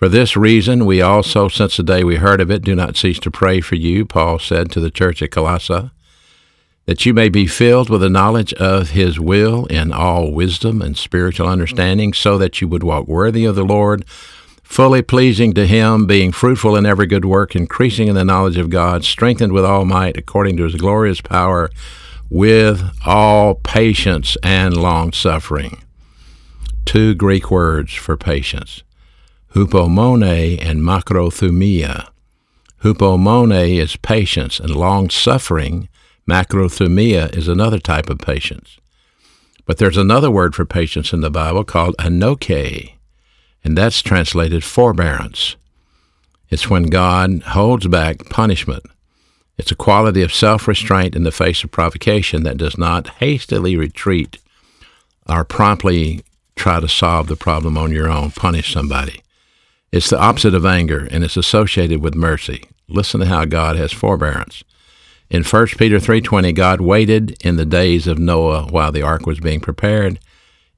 for 0.03 0.09
this 0.09 0.35
reason, 0.35 0.85
we 0.85 1.01
also, 1.01 1.47
since 1.47 1.77
the 1.77 1.83
day 1.83 2.03
we 2.03 2.17
heard 2.17 2.41
of 2.41 2.51
it, 2.51 2.61
do 2.61 2.75
not 2.75 2.97
cease 2.97 3.19
to 3.19 3.31
pray 3.31 3.61
for 3.61 3.75
you, 3.75 4.05
Paul 4.05 4.37
said 4.37 4.69
to 4.71 4.81
the 4.81 4.91
church 4.91 5.21
at 5.21 5.31
Colossae, 5.31 5.91
that 6.87 7.05
you 7.05 7.13
may 7.13 7.29
be 7.29 7.47
filled 7.47 7.89
with 7.89 8.01
the 8.01 8.09
knowledge 8.09 8.53
of 8.55 8.89
his 8.89 9.17
will 9.17 9.65
in 9.67 9.93
all 9.93 10.29
wisdom 10.29 10.81
and 10.81 10.97
spiritual 10.97 11.47
understanding, 11.47 12.11
so 12.11 12.37
that 12.37 12.59
you 12.59 12.67
would 12.67 12.83
walk 12.83 13.07
worthy 13.07 13.45
of 13.45 13.55
the 13.55 13.63
Lord, 13.63 14.03
fully 14.73 15.01
pleasing 15.01 15.53
to 15.53 15.67
him, 15.67 16.05
being 16.05 16.31
fruitful 16.31 16.75
in 16.75 16.85
every 16.85 17.05
good 17.05 17.25
work, 17.25 17.55
increasing 17.55 18.07
in 18.07 18.15
the 18.15 18.25
knowledge 18.25 18.57
of 18.57 18.69
God, 18.69 19.05
strengthened 19.05 19.53
with 19.53 19.65
all 19.65 19.85
might 19.85 20.17
according 20.17 20.57
to 20.57 20.63
his 20.63 20.75
glorious 20.75 21.21
power, 21.21 21.69
with 22.29 22.83
all 23.05 23.55
patience 23.55 24.35
and 24.43 24.75
long 24.75 25.13
suffering 25.13 25.83
two 26.85 27.15
Greek 27.15 27.49
words 27.49 27.93
for 27.93 28.17
patience 28.17 28.83
hupomone 29.53 30.59
and 30.61 30.81
macrothumia. 30.81 32.07
Hupomone 32.81 33.77
is 33.77 33.95
patience, 33.97 34.59
and 34.59 34.75
long 34.75 35.11
suffering, 35.11 35.89
macrothumia, 36.27 37.35
is 37.35 37.47
another 37.47 37.77
type 37.77 38.09
of 38.09 38.17
patience. 38.17 38.79
But 39.65 39.77
there's 39.77 39.95
another 39.95 40.31
word 40.31 40.55
for 40.55 40.65
patience 40.65 41.13
in 41.13 41.21
the 41.21 41.29
Bible 41.29 41.63
called 41.63 41.95
anoche, 41.99 42.93
and 43.63 43.77
that's 43.77 44.01
translated 44.01 44.63
forbearance. 44.63 45.55
It's 46.49 46.69
when 46.69 46.83
God 46.83 47.41
holds 47.43 47.87
back 47.87 48.29
punishment. 48.29 48.83
It's 49.57 49.71
a 49.71 49.75
quality 49.75 50.21
of 50.21 50.33
self 50.33 50.67
restraint 50.67 51.15
in 51.15 51.23
the 51.23 51.31
face 51.31 51.63
of 51.63 51.71
provocation 51.71 52.43
that 52.43 52.57
does 52.57 52.77
not 52.77 53.07
hastily 53.19 53.75
retreat 53.75 54.37
or 55.27 55.45
promptly 55.45 56.23
try 56.55 56.79
to 56.79 56.87
solve 56.87 57.27
the 57.27 57.35
problem 57.35 57.77
on 57.77 57.91
your 57.91 58.09
own, 58.09 58.31
punish 58.31 58.73
somebody. 58.73 59.21
It's 59.91 60.09
the 60.09 60.19
opposite 60.19 60.55
of 60.55 60.65
anger, 60.65 61.07
and 61.11 61.23
it's 61.23 61.37
associated 61.37 62.01
with 62.01 62.15
mercy. 62.15 62.63
Listen 62.87 63.19
to 63.19 63.27
how 63.27 63.45
God 63.45 63.75
has 63.75 63.91
forbearance. 63.91 64.63
In 65.29 65.43
1 65.43 65.77
Peter 65.77 65.99
3:20, 65.99 66.51
God 66.51 66.81
waited 66.81 67.35
in 67.43 67.55
the 67.55 67.65
days 67.65 68.07
of 68.07 68.19
Noah 68.19 68.67
while 68.69 68.91
the 68.91 69.01
ark 69.01 69.25
was 69.25 69.39
being 69.39 69.59
prepared, 69.59 70.19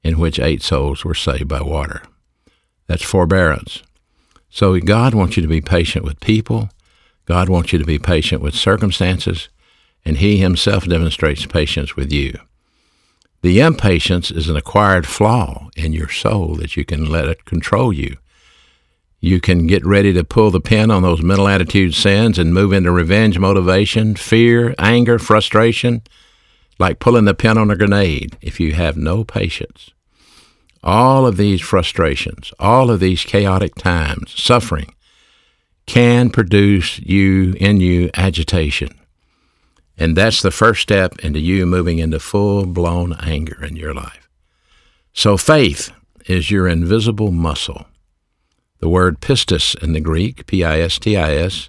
in 0.04 0.18
which 0.18 0.38
eight 0.38 0.62
souls 0.62 1.04
were 1.04 1.14
saved 1.14 1.48
by 1.48 1.60
water. 1.60 2.02
That's 2.86 3.02
forbearance. 3.02 3.82
So 4.48 4.78
God 4.80 5.14
wants 5.14 5.36
you 5.36 5.42
to 5.42 5.48
be 5.48 5.60
patient 5.60 6.04
with 6.04 6.20
people. 6.20 6.70
God 7.26 7.48
wants 7.48 7.72
you 7.72 7.78
to 7.78 7.84
be 7.84 7.98
patient 7.98 8.40
with 8.40 8.54
circumstances, 8.54 9.48
and 10.04 10.18
he 10.18 10.38
himself 10.38 10.86
demonstrates 10.86 11.44
patience 11.46 11.96
with 11.96 12.12
you. 12.12 12.38
The 13.42 13.60
impatience 13.60 14.30
is 14.30 14.48
an 14.48 14.56
acquired 14.56 15.06
flaw 15.06 15.68
in 15.76 15.92
your 15.92 16.08
soul 16.08 16.54
that 16.56 16.76
you 16.76 16.84
can 16.84 17.04
let 17.06 17.28
it 17.28 17.44
control 17.44 17.92
you. 17.92 18.16
You 19.20 19.40
can 19.40 19.66
get 19.66 19.84
ready 19.84 20.12
to 20.12 20.24
pull 20.24 20.50
the 20.50 20.60
pin 20.60 20.90
on 20.90 21.02
those 21.02 21.22
mental 21.22 21.48
attitude 21.48 21.94
sins 21.94 22.38
and 22.38 22.54
move 22.54 22.72
into 22.72 22.92
revenge 22.92 23.38
motivation, 23.38 24.14
fear, 24.14 24.74
anger, 24.78 25.18
frustration, 25.18 26.02
like 26.78 26.98
pulling 26.98 27.24
the 27.24 27.34
pin 27.34 27.58
on 27.58 27.70
a 27.70 27.76
grenade 27.76 28.36
if 28.40 28.60
you 28.60 28.74
have 28.74 28.96
no 28.96 29.24
patience. 29.24 29.90
All 30.86 31.26
of 31.26 31.36
these 31.36 31.60
frustrations, 31.60 32.52
all 32.60 32.92
of 32.92 33.00
these 33.00 33.24
chaotic 33.24 33.74
times, 33.74 34.40
suffering, 34.40 34.94
can 35.84 36.30
produce 36.30 37.00
you 37.00 37.54
in 37.58 37.80
you 37.80 38.08
agitation. 38.14 38.90
And 39.98 40.16
that's 40.16 40.42
the 40.42 40.52
first 40.52 40.82
step 40.82 41.18
into 41.18 41.40
you 41.40 41.66
moving 41.66 41.98
into 41.98 42.20
full 42.20 42.66
blown 42.66 43.14
anger 43.14 43.64
in 43.64 43.74
your 43.74 43.92
life. 43.92 44.28
So 45.12 45.36
faith 45.36 45.90
is 46.26 46.52
your 46.52 46.68
invisible 46.68 47.32
muscle. 47.32 47.86
The 48.78 48.88
word 48.88 49.20
pistis 49.20 49.74
in 49.82 49.92
the 49.92 50.00
Greek, 50.00 50.46
P-I-S-T-I-S, 50.46 51.68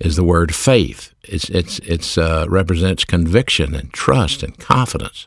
is 0.00 0.16
the 0.16 0.24
word 0.24 0.54
faith. 0.54 1.12
It's 1.22 1.50
it's 1.50 1.80
it's 1.80 2.16
uh, 2.16 2.46
represents 2.48 3.04
conviction 3.04 3.74
and 3.74 3.92
trust 3.92 4.42
and 4.42 4.58
confidence, 4.58 5.26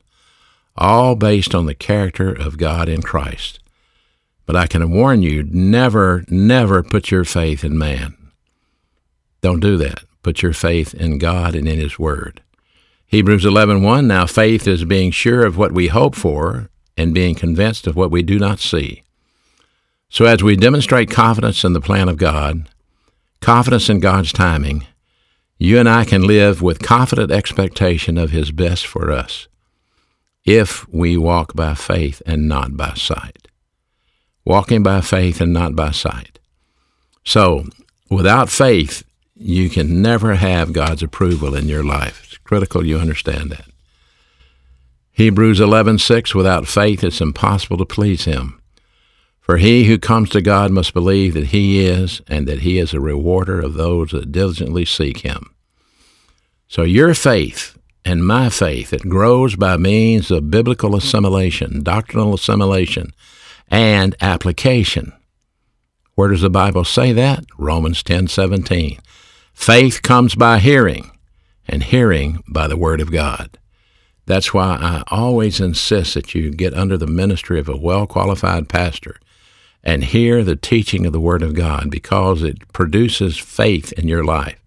all 0.79 1.15
based 1.15 1.53
on 1.53 1.65
the 1.65 1.75
character 1.75 2.31
of 2.31 2.57
God 2.57 2.89
in 2.89 3.03
Christ. 3.03 3.59
But 4.45 4.55
I 4.55 4.65
can 4.65 4.89
warn 4.89 5.21
you: 5.21 5.43
never, 5.43 6.25
never 6.29 6.81
put 6.81 7.11
your 7.11 7.25
faith 7.25 7.63
in 7.63 7.77
man. 7.77 8.15
Don't 9.41 9.59
do 9.59 9.77
that. 9.77 10.03
Put 10.23 10.41
your 10.41 10.53
faith 10.53 10.93
in 10.93 11.19
God 11.19 11.53
and 11.53 11.67
in 11.67 11.79
His 11.79 11.99
Word. 11.99 12.41
Hebrews 13.05 13.45
11:1 13.45 14.05
Now 14.05 14.25
faith 14.25 14.67
is 14.67 14.85
being 14.85 15.11
sure 15.11 15.45
of 15.45 15.57
what 15.57 15.71
we 15.71 15.87
hope 15.87 16.15
for 16.15 16.69
and 16.97 17.13
being 17.13 17.35
convinced 17.35 17.85
of 17.85 17.95
what 17.95 18.11
we 18.11 18.23
do 18.23 18.39
not 18.39 18.59
see. 18.59 19.03
So, 20.09 20.25
as 20.25 20.41
we 20.41 20.55
demonstrate 20.55 21.11
confidence 21.11 21.63
in 21.63 21.73
the 21.73 21.81
plan 21.81 22.09
of 22.09 22.17
God, 22.17 22.67
confidence 23.41 23.89
in 23.89 23.99
God's 23.99 24.33
timing, 24.33 24.87
you 25.57 25.77
and 25.77 25.87
I 25.87 26.05
can 26.05 26.23
live 26.23 26.61
with 26.61 26.81
confident 26.81 27.31
expectation 27.31 28.17
of 28.17 28.31
His 28.31 28.51
best 28.51 28.87
for 28.87 29.11
us 29.11 29.47
if 30.49 30.89
we 30.89 31.15
walk 31.15 31.53
by 31.53 31.75
faith 31.75 32.23
and 32.25 32.47
not 32.47 32.75
by 32.75 32.91
sight. 32.95 33.47
Walking 34.43 34.81
by 34.81 34.99
faith 35.01 35.39
and 35.39 35.53
not 35.53 35.75
by 35.75 35.91
sight. 35.91 36.39
So, 37.23 37.65
without 38.09 38.49
faith, 38.49 39.03
you 39.35 39.69
can 39.69 40.01
never 40.01 40.33
have 40.33 40.73
God's 40.73 41.03
approval 41.03 41.53
in 41.53 41.67
your 41.67 41.83
life. 41.83 42.23
It's 42.23 42.37
critical 42.37 42.83
you 42.83 42.97
understand 42.97 43.51
that. 43.51 43.67
Hebrews 45.11 45.59
11:6 45.59 46.33
Without 46.33 46.67
faith 46.67 47.03
it's 47.03 47.21
impossible 47.21 47.77
to 47.77 47.85
please 47.85 48.25
him. 48.25 48.59
For 49.39 49.57
he 49.57 49.83
who 49.83 49.99
comes 49.99 50.29
to 50.31 50.41
God 50.41 50.71
must 50.71 50.95
believe 50.95 51.35
that 51.35 51.47
he 51.47 51.85
is, 51.85 52.21
and 52.27 52.47
that 52.47 52.61
he 52.61 52.79
is 52.79 52.91
a 52.95 52.99
rewarder 52.99 53.59
of 53.59 53.75
those 53.75 54.09
that 54.11 54.31
diligently 54.31 54.85
seek 54.85 55.19
him. 55.19 55.53
So 56.67 56.81
your 56.81 57.13
faith 57.13 57.78
and 58.05 58.25
my 58.25 58.49
faith, 58.49 58.93
it 58.93 59.09
grows 59.09 59.55
by 59.55 59.77
means 59.77 60.31
of 60.31 60.49
biblical 60.51 60.95
assimilation, 60.95 61.83
doctrinal 61.83 62.33
assimilation, 62.33 63.13
and 63.69 64.15
application. 64.21 65.13
Where 66.15 66.29
does 66.29 66.41
the 66.41 66.49
Bible 66.49 66.83
say 66.83 67.13
that? 67.13 67.45
Romans 67.57 68.03
10:17. 68.03 68.99
Faith 69.53 70.01
comes 70.01 70.35
by 70.35 70.59
hearing, 70.59 71.11
and 71.67 71.83
hearing 71.83 72.43
by 72.47 72.67
the 72.67 72.77
Word 72.77 73.01
of 73.01 73.11
God. 73.11 73.57
That's 74.25 74.53
why 74.53 74.77
I 74.79 75.03
always 75.07 75.59
insist 75.59 76.13
that 76.13 76.35
you 76.35 76.51
get 76.51 76.73
under 76.73 76.97
the 76.97 77.07
ministry 77.07 77.59
of 77.59 77.67
a 77.67 77.77
well 77.77 78.05
qualified 78.05 78.69
pastor 78.69 79.19
and 79.83 80.03
hear 80.03 80.43
the 80.43 80.55
teaching 80.55 81.05
of 81.05 81.13
the 81.13 81.19
Word 81.19 81.41
of 81.41 81.55
God 81.55 81.89
because 81.89 82.43
it 82.43 82.71
produces 82.73 83.37
faith 83.37 83.91
in 83.93 84.07
your 84.07 84.23
life. 84.23 84.58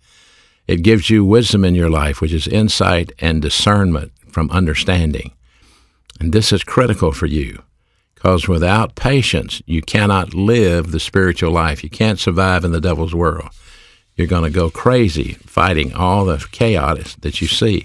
It 0.67 0.83
gives 0.83 1.11
you 1.11 1.25
wisdom 1.25 1.65
in 1.65 1.75
your 1.75 1.91
life, 1.91 2.21
which 2.21 2.33
is 2.33 2.47
insight 2.47 3.13
and 3.19 3.43
discernment 3.43 4.13
from 4.29 4.51
understanding. 4.51 5.33
And 6.21 6.33
this 6.33 6.53
is 6.53 6.65
critical 6.65 7.13
for 7.13 7.27
you 7.27 7.63
because 8.15 8.47
without 8.47 8.95
patience, 8.95 9.61
you 9.67 9.83
cannot 9.83 10.35
live 10.35 10.93
the 10.93 11.01
spiritual 11.01 11.51
life. 11.51 11.83
You 11.83 11.91
can't 11.91 12.21
survive 12.21 12.65
in 12.65 12.71
the 12.71 12.81
devil's 12.81 13.15
world. 13.15 13.49
You're 14.15 14.29
going 14.29 14.45
to 14.45 14.51
go 14.51 14.71
crazy 14.71 15.35
fighting 15.47 15.93
all 15.95 16.25
the 16.25 16.47
chaos 16.53 17.17
that 17.17 17.41
you 17.41 17.49
see 17.49 17.85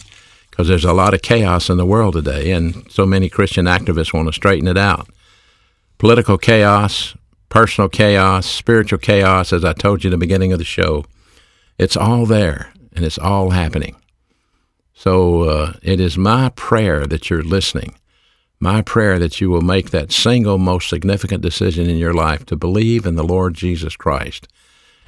because 0.51 0.67
there's 0.67 0.85
a 0.85 0.93
lot 0.93 1.13
of 1.13 1.21
chaos 1.21 1.69
in 1.69 1.77
the 1.77 1.85
world 1.85 2.13
today, 2.13 2.51
and 2.51 2.91
so 2.91 3.05
many 3.05 3.29
Christian 3.29 3.65
activists 3.65 4.13
want 4.13 4.27
to 4.27 4.33
straighten 4.33 4.67
it 4.67 4.77
out 4.77 5.07
political 5.97 6.37
chaos, 6.37 7.15
personal 7.49 7.89
chaos, 7.89 8.45
spiritual 8.45 8.99
chaos, 8.99 9.51
as 9.51 9.65
I 9.65 9.73
told 9.73 10.03
you 10.03 10.09
in 10.09 10.11
the 10.11 10.17
beginning 10.17 10.53
of 10.53 10.59
the 10.59 10.65
show. 10.65 11.05
It's 11.77 11.97
all 11.97 12.25
there 12.25 12.71
and 12.95 13.05
it's 13.05 13.19
all 13.19 13.51
happening. 13.51 13.95
So 14.93 15.43
uh, 15.43 15.73
it 15.83 15.99
is 15.99 16.17
my 16.17 16.49
prayer 16.49 17.05
that 17.05 17.29
you're 17.29 17.43
listening, 17.43 17.95
my 18.59 18.81
prayer 18.81 19.19
that 19.19 19.39
you 19.39 19.51
will 19.51 19.61
make 19.61 19.91
that 19.91 20.11
single 20.11 20.57
most 20.57 20.89
significant 20.89 21.41
decision 21.41 21.87
in 21.87 21.97
your 21.97 22.15
life 22.15 22.45
to 22.47 22.55
believe 22.55 23.05
in 23.05 23.15
the 23.15 23.23
Lord 23.23 23.53
Jesus 23.53 23.95
Christ 23.95 24.47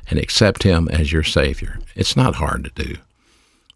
and 0.10 0.19
accept 0.19 0.62
Him 0.62 0.88
as 0.89 1.12
your 1.12 1.23
Savior. 1.23 1.79
It's 1.95 2.15
not 2.15 2.36
hard 2.36 2.65
to 2.65 2.84
do. 2.84 2.95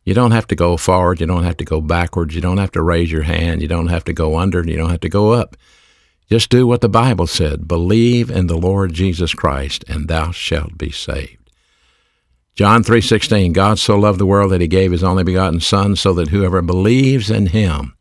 You 0.05 0.13
don't 0.13 0.31
have 0.31 0.47
to 0.47 0.55
go 0.55 0.77
forward. 0.77 1.19
You 1.19 1.25
don't 1.27 1.43
have 1.43 1.57
to 1.57 1.65
go 1.65 1.81
backwards. 1.81 2.35
You 2.35 2.41
don't 2.41 2.57
have 2.57 2.71
to 2.71 2.81
raise 2.81 3.11
your 3.11 3.23
hand. 3.23 3.61
You 3.61 3.67
don't 3.67 3.87
have 3.87 4.03
to 4.05 4.13
go 4.13 4.37
under. 4.37 4.61
You 4.63 4.77
don't 4.77 4.89
have 4.89 4.99
to 4.99 5.09
go 5.09 5.31
up. 5.31 5.55
Just 6.29 6.49
do 6.49 6.67
what 6.67 6.81
the 6.81 6.89
Bible 6.89 7.27
said 7.27 7.67
believe 7.67 8.29
in 8.29 8.47
the 8.47 8.57
Lord 8.57 8.93
Jesus 8.93 9.33
Christ, 9.33 9.83
and 9.87 10.07
thou 10.07 10.31
shalt 10.31 10.77
be 10.77 10.91
saved. 10.91 11.42
John 12.55 12.83
3:16 12.83 13.53
God 13.53 13.79
so 13.79 13.97
loved 13.97 14.19
the 14.19 14.25
world 14.25 14.51
that 14.51 14.61
he 14.61 14.67
gave 14.67 14.91
his 14.91 15.03
only 15.03 15.23
begotten 15.23 15.59
son 15.59 15.95
so 15.95 16.13
that 16.13 16.29
whoever 16.29 16.61
believes 16.61 17.29
in 17.29 17.47
him 17.47 17.95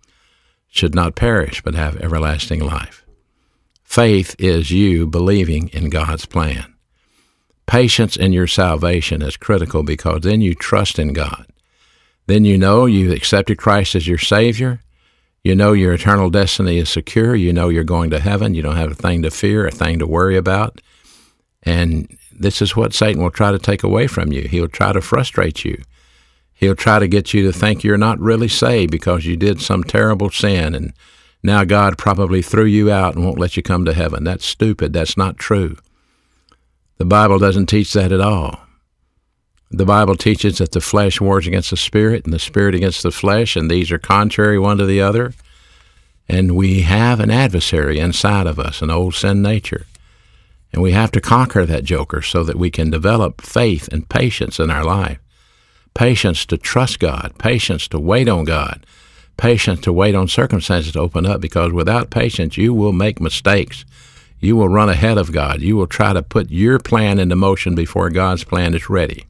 should 0.69 0.95
not 0.95 1.15
perish 1.15 1.63
but 1.63 1.75
have 1.75 1.97
everlasting 1.97 2.61
life. 2.61 3.05
Faith 3.83 4.35
is 4.39 4.71
you 4.71 5.07
believing 5.07 5.69
in 5.69 5.91
God's 5.91 6.27
plan. 6.27 6.75
Patience 7.67 8.17
in 8.17 8.33
your 8.33 8.47
salvation 8.47 9.23
is 9.23 9.37
critical 9.37 9.83
because 9.83 10.23
then 10.23 10.41
you 10.41 10.55
trust 10.55 10.99
in 10.99 11.13
God. 11.13 11.47
Then 12.27 12.45
you 12.45 12.57
know 12.59 12.87
you've 12.87 13.13
accepted 13.13 13.59
Christ 13.59 13.95
as 13.95 14.07
your 14.07 14.19
Savior 14.19 14.81
you 15.45 15.57
know 15.57 15.73
your 15.73 15.93
eternal 15.93 16.31
destiny 16.31 16.79
is 16.79 16.89
secure. 16.89 17.35
You 17.35 17.53
know 17.53 17.69
you're 17.69 17.83
going 17.83 18.11
to 18.11 18.21
heaven. 18.21 18.55
You 18.55 18.63
don't 18.63 18.77
have 18.77 18.93
a 18.93 18.97
thing 18.97 19.23
to 19.23 19.31
fear, 19.31 19.67
a 19.67 19.73
thing 19.73 19.99
to 19.99 20.07
worry 20.07 20.37
about. 20.37 20.81
And 21.65 22.17
this 22.39 22.63
is 22.63 22.77
what 22.77 22.95
Satan 22.95 23.23
will 23.23 23.31
try 23.31 23.53
to 23.53 23.59
take 23.59 23.83
away 23.83 24.07
from 24.07 24.33
you. 24.33 24.43
He'll 24.43 24.69
try 24.69 24.93
to 24.93 25.01
frustrate 25.01 25.65
you. 25.65 25.83
He'll 26.53 26.77
try 26.77 26.99
to 26.99 27.09
get 27.09 27.35
you 27.35 27.43
to 27.45 27.53
think 27.53 27.83
you're 27.83 27.99
not 27.99 28.21
really 28.21 28.49
saved 28.49 28.93
because 28.93 29.27
you 29.27 29.37
did 29.37 29.61
some 29.61 29.83
terrible 29.83 30.31
sin 30.31 30.75
and 30.75 30.93
now 31.43 31.65
God 31.65 31.99
probably 31.99 32.41
threw 32.41 32.65
you 32.65 32.91
out 32.91 33.17
and 33.17 33.25
won't 33.25 33.39
let 33.39 33.57
you 33.57 33.63
come 33.63 33.85
to 33.85 33.95
heaven. 33.95 34.23
That's 34.23 34.45
stupid. 34.45 34.93
That's 34.93 35.17
not 35.17 35.39
true. 35.39 35.77
The 36.99 37.05
Bible 37.05 37.39
doesn't 37.39 37.67
teach 37.67 37.93
that 37.95 38.13
at 38.13 38.21
all. 38.21 38.61
The 39.71 39.87
Bible 39.87 40.17
teaches 40.17 40.59
that 40.59 40.73
the 40.73 40.81
flesh 40.81 41.21
wars 41.21 41.47
against 41.47 41.71
the 41.71 41.77
spirit 41.77 42.25
and 42.25 42.33
the 42.33 42.39
spirit 42.39 42.75
against 42.75 43.03
the 43.03 43.11
flesh, 43.11 43.57
and 43.57 43.71
these 43.71 43.91
are 43.91 43.99
contrary 43.99 44.59
one 44.59 44.77
to 44.79 44.87
the 44.87 45.01
other. 45.01 45.33
And 46.29 46.55
we 46.55 46.83
have 46.83 47.21
an 47.21 47.31
adversary 47.31 47.99
inside 47.99 48.47
of 48.47 48.59
us, 48.59 48.83
an 48.83 48.91
old 48.91 49.15
sin 49.15 49.43
nature. 49.43 49.87
And 50.73 50.83
we 50.83 50.93
have 50.93 51.11
to 51.13 51.21
conquer 51.21 51.67
that 51.67 51.85
joker 51.85 52.23
so 52.23 52.43
that 52.45 52.57
we 52.57 52.71
can 52.71 52.91
develop 52.91 53.41
faith 53.41 53.89
and 53.93 54.09
patience 54.09 54.59
in 54.59 54.71
our 54.71 54.85
life. 54.85 55.19
Patience 55.95 56.47
to 56.47 56.57
trust 56.57 56.99
God, 56.99 57.35
patience 57.39 57.87
to 57.89 57.99
wait 57.99 58.29
on 58.29 58.45
God, 58.45 58.87
patience 59.37 59.81
to 59.83 59.93
wait 59.93 60.15
on 60.15 60.29
circumstances 60.29 60.93
to 60.93 61.01
open 61.01 61.27
up 61.27 61.41
because 61.41 61.73
without 61.73 62.11
patience, 62.11 62.57
you 62.57 62.73
will 62.73 62.93
make 62.93 63.21
mistakes. 63.21 63.85
You 64.41 64.57
will 64.57 64.69
run 64.69 64.89
ahead 64.89 65.19
of 65.19 65.33
God. 65.33 65.61
You 65.61 65.77
will 65.77 65.87
try 65.87 66.13
to 66.13 66.23
put 66.23 66.51
your 66.51 66.79
plan 66.79 67.19
into 67.19 67.37
motion 67.37 67.75
before 67.75 68.11
God's 68.11 68.45
plan 68.45 68.75
is 68.75 68.89
ready. 68.89 69.27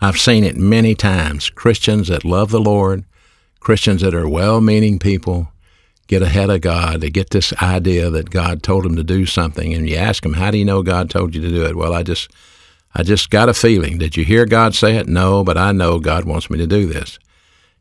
I've 0.00 0.18
seen 0.18 0.44
it 0.44 0.56
many 0.56 0.94
times. 0.94 1.48
Christians 1.48 2.08
that 2.08 2.24
love 2.24 2.50
the 2.50 2.60
Lord, 2.60 3.04
Christians 3.60 4.02
that 4.02 4.14
are 4.14 4.28
well 4.28 4.60
meaning 4.60 4.98
people, 4.98 5.50
get 6.06 6.22
ahead 6.22 6.50
of 6.50 6.60
God. 6.60 7.00
to 7.00 7.10
get 7.10 7.30
this 7.30 7.52
idea 7.62 8.10
that 8.10 8.30
God 8.30 8.62
told 8.62 8.84
him 8.86 8.96
to 8.96 9.04
do 9.04 9.26
something, 9.26 9.72
and 9.74 9.88
you 9.88 9.96
ask 9.96 10.24
him, 10.24 10.34
"How 10.34 10.50
do 10.50 10.58
you 10.58 10.64
know 10.64 10.82
God 10.82 11.10
told 11.10 11.34
you 11.34 11.40
to 11.40 11.48
do 11.48 11.64
it?" 11.64 11.76
Well, 11.76 11.92
I 11.92 12.02
just, 12.02 12.30
I 12.94 13.02
just 13.02 13.30
got 13.30 13.48
a 13.48 13.54
feeling. 13.54 13.98
Did 13.98 14.16
you 14.16 14.24
hear 14.24 14.46
God 14.46 14.74
say 14.74 14.96
it? 14.96 15.08
No, 15.08 15.44
but 15.44 15.58
I 15.58 15.72
know 15.72 15.98
God 15.98 16.24
wants 16.24 16.50
me 16.50 16.58
to 16.58 16.66
do 16.66 16.86
this. 16.86 17.18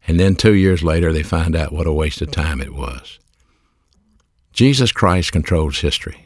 And 0.08 0.20
then 0.20 0.36
two 0.36 0.54
years 0.54 0.84
later, 0.84 1.14
they 1.14 1.24
find 1.24 1.56
out 1.56 1.72
what 1.72 1.88
a 1.88 1.94
waste 1.94 2.22
of 2.22 2.32
time 2.32 2.62
it 2.62 2.74
was. 2.74 3.20
Jesus 4.52 4.92
Christ 4.92 5.32
controls 5.32 5.80
history. 5.80 6.26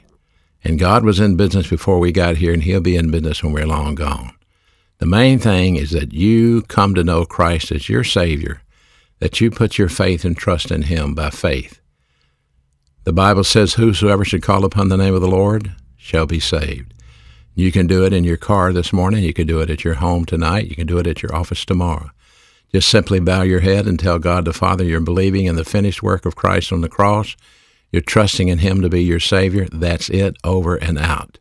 And 0.64 0.80
God 0.80 1.06
was 1.06 1.20
in 1.20 1.38
business 1.38 1.68
before 1.68 2.00
we 2.00 2.12
got 2.12 2.38
here, 2.38 2.52
and 2.52 2.64
He'll 2.64 2.82
be 2.82 2.96
in 2.96 3.12
business 3.12 3.44
when 3.44 3.54
we're 3.54 3.68
long 3.68 3.96
gone. 3.96 4.34
The 4.98 5.06
main 5.06 5.38
thing 5.40 5.76
is 5.76 5.92
that 5.92 6.12
you 6.12 6.64
come 6.64 6.96
to 6.96 7.04
know 7.04 7.24
Christ 7.24 7.72
as 7.72 7.88
your 7.88 8.04
Savior, 8.04 8.62
that 9.20 9.40
you 9.40 9.52
put 9.52 9.78
your 9.78 9.90
faith 9.90 10.26
and 10.26 10.36
trust 10.36 10.72
in 10.72 10.84
Him 10.84 11.14
by 11.14 11.30
faith. 11.30 11.77
The 13.08 13.14
Bible 13.14 13.46
says, 13.46 13.76
Whosoever 13.76 14.26
should 14.26 14.42
call 14.42 14.66
upon 14.66 14.90
the 14.90 14.98
name 14.98 15.16
of 15.16 15.22
the 15.22 15.30
Lord 15.30 15.72
shall 15.96 16.26
be 16.26 16.42
saved. 16.42 16.94
You 17.56 17.72
can 17.72 17.88
do 17.88 18.04
it 18.04 18.12
in 18.12 18.26
your 18.26 18.36
car 18.36 18.74
this 18.74 18.92
morning. 18.92 19.24
You 19.24 19.32
can 19.34 19.48
do 19.48 19.62
it 19.62 19.70
at 19.70 19.86
your 19.86 19.94
home 19.94 20.26
tonight. 20.26 20.68
You 20.68 20.76
can 20.76 20.88
do 20.88 20.98
it 20.98 21.08
at 21.08 21.22
your 21.24 21.34
office 21.34 21.64
tomorrow. 21.64 22.12
Just 22.74 22.90
simply 22.90 23.22
bow 23.22 23.44
your 23.44 23.62
head 23.62 23.88
and 23.88 23.98
tell 23.98 24.20
God 24.20 24.44
the 24.44 24.52
Father 24.52 24.84
you're 24.84 25.00
believing 25.00 25.46
in 25.46 25.56
the 25.56 25.64
finished 25.64 26.04
work 26.04 26.26
of 26.26 26.36
Christ 26.36 26.74
on 26.74 26.82
the 26.82 26.90
cross. 26.90 27.38
You're 27.94 28.02
trusting 28.02 28.50
in 28.50 28.58
Him 28.58 28.82
to 28.82 28.90
be 28.90 29.06
your 29.06 29.22
Savior. 29.22 29.70
That's 29.72 30.10
it, 30.10 30.36
over 30.44 30.76
and 30.76 31.00
out. 31.00 31.40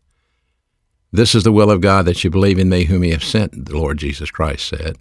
This 1.11 1.35
is 1.35 1.43
the 1.43 1.51
will 1.51 1.73
of 1.73 1.81
God 1.81 2.05
that 2.05 2.23
you 2.23 2.31
believe 2.31 2.61
in 2.61 2.69
me, 2.69 2.85
whom 2.85 3.03
He 3.03 3.11
has 3.11 3.25
sent, 3.25 3.67
the 3.67 3.77
Lord 3.77 3.99
Jesus 3.99 4.31
Christ 4.31 4.69
said. 4.69 4.99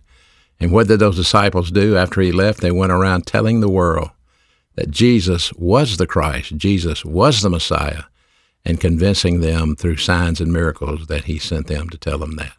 And 0.59 0.71
what 0.71 0.87
did 0.87 0.97
those 0.97 1.17
disciples 1.17 1.69
do 1.69 1.95
after 1.95 2.21
He 2.21 2.31
left? 2.31 2.61
They 2.61 2.71
went 2.71 2.91
around 2.91 3.27
telling 3.27 3.59
the 3.59 3.69
world 3.69 4.09
that 4.75 4.91
Jesus 4.91 5.51
was 5.53 5.97
the 5.97 6.07
Christ, 6.07 6.55
Jesus 6.57 7.03
was 7.03 7.41
the 7.41 7.49
Messiah, 7.49 8.03
and 8.65 8.79
convincing 8.79 9.41
them 9.41 9.75
through 9.75 9.97
signs 9.97 10.41
and 10.41 10.51
miracles 10.51 11.07
that 11.07 11.25
He 11.25 11.39
sent 11.39 11.67
them 11.67 11.89
to 11.89 11.97
tell 11.97 12.17
them 12.17 12.35
that. 12.35 12.53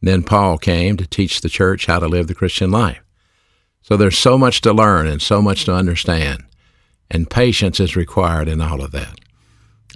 Then 0.00 0.22
Paul 0.22 0.58
came 0.58 0.96
to 0.96 1.06
teach 1.06 1.40
the 1.40 1.48
church 1.48 1.86
how 1.86 1.98
to 1.98 2.08
live 2.08 2.26
the 2.26 2.34
Christian 2.34 2.70
life. 2.70 3.00
So 3.82 3.96
there's 3.96 4.18
so 4.18 4.36
much 4.38 4.60
to 4.62 4.72
learn 4.72 5.06
and 5.06 5.20
so 5.20 5.42
much 5.42 5.64
to 5.64 5.74
understand, 5.74 6.44
and 7.10 7.30
patience 7.30 7.80
is 7.80 7.96
required 7.96 8.48
in 8.48 8.60
all 8.60 8.82
of 8.82 8.92
that. 8.92 9.18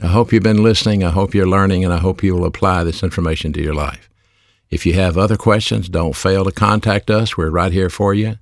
I 0.02 0.06
hope 0.06 0.32
you've 0.32 0.42
been 0.42 0.62
listening, 0.62 1.02
I 1.02 1.10
hope 1.10 1.34
you're 1.34 1.48
learning, 1.48 1.84
and 1.84 1.92
I 1.92 1.98
hope 1.98 2.22
you 2.22 2.34
will 2.34 2.44
apply 2.44 2.84
this 2.84 3.02
information 3.02 3.52
to 3.54 3.62
your 3.62 3.74
life. 3.74 4.08
If 4.70 4.84
you 4.86 4.92
have 4.94 5.16
other 5.16 5.36
questions, 5.36 5.88
don't 5.88 6.14
fail 6.14 6.44
to 6.44 6.52
contact 6.52 7.10
us. 7.10 7.36
We're 7.36 7.50
right 7.50 7.72
here 7.72 7.90
for 7.90 8.14
you, 8.14 8.36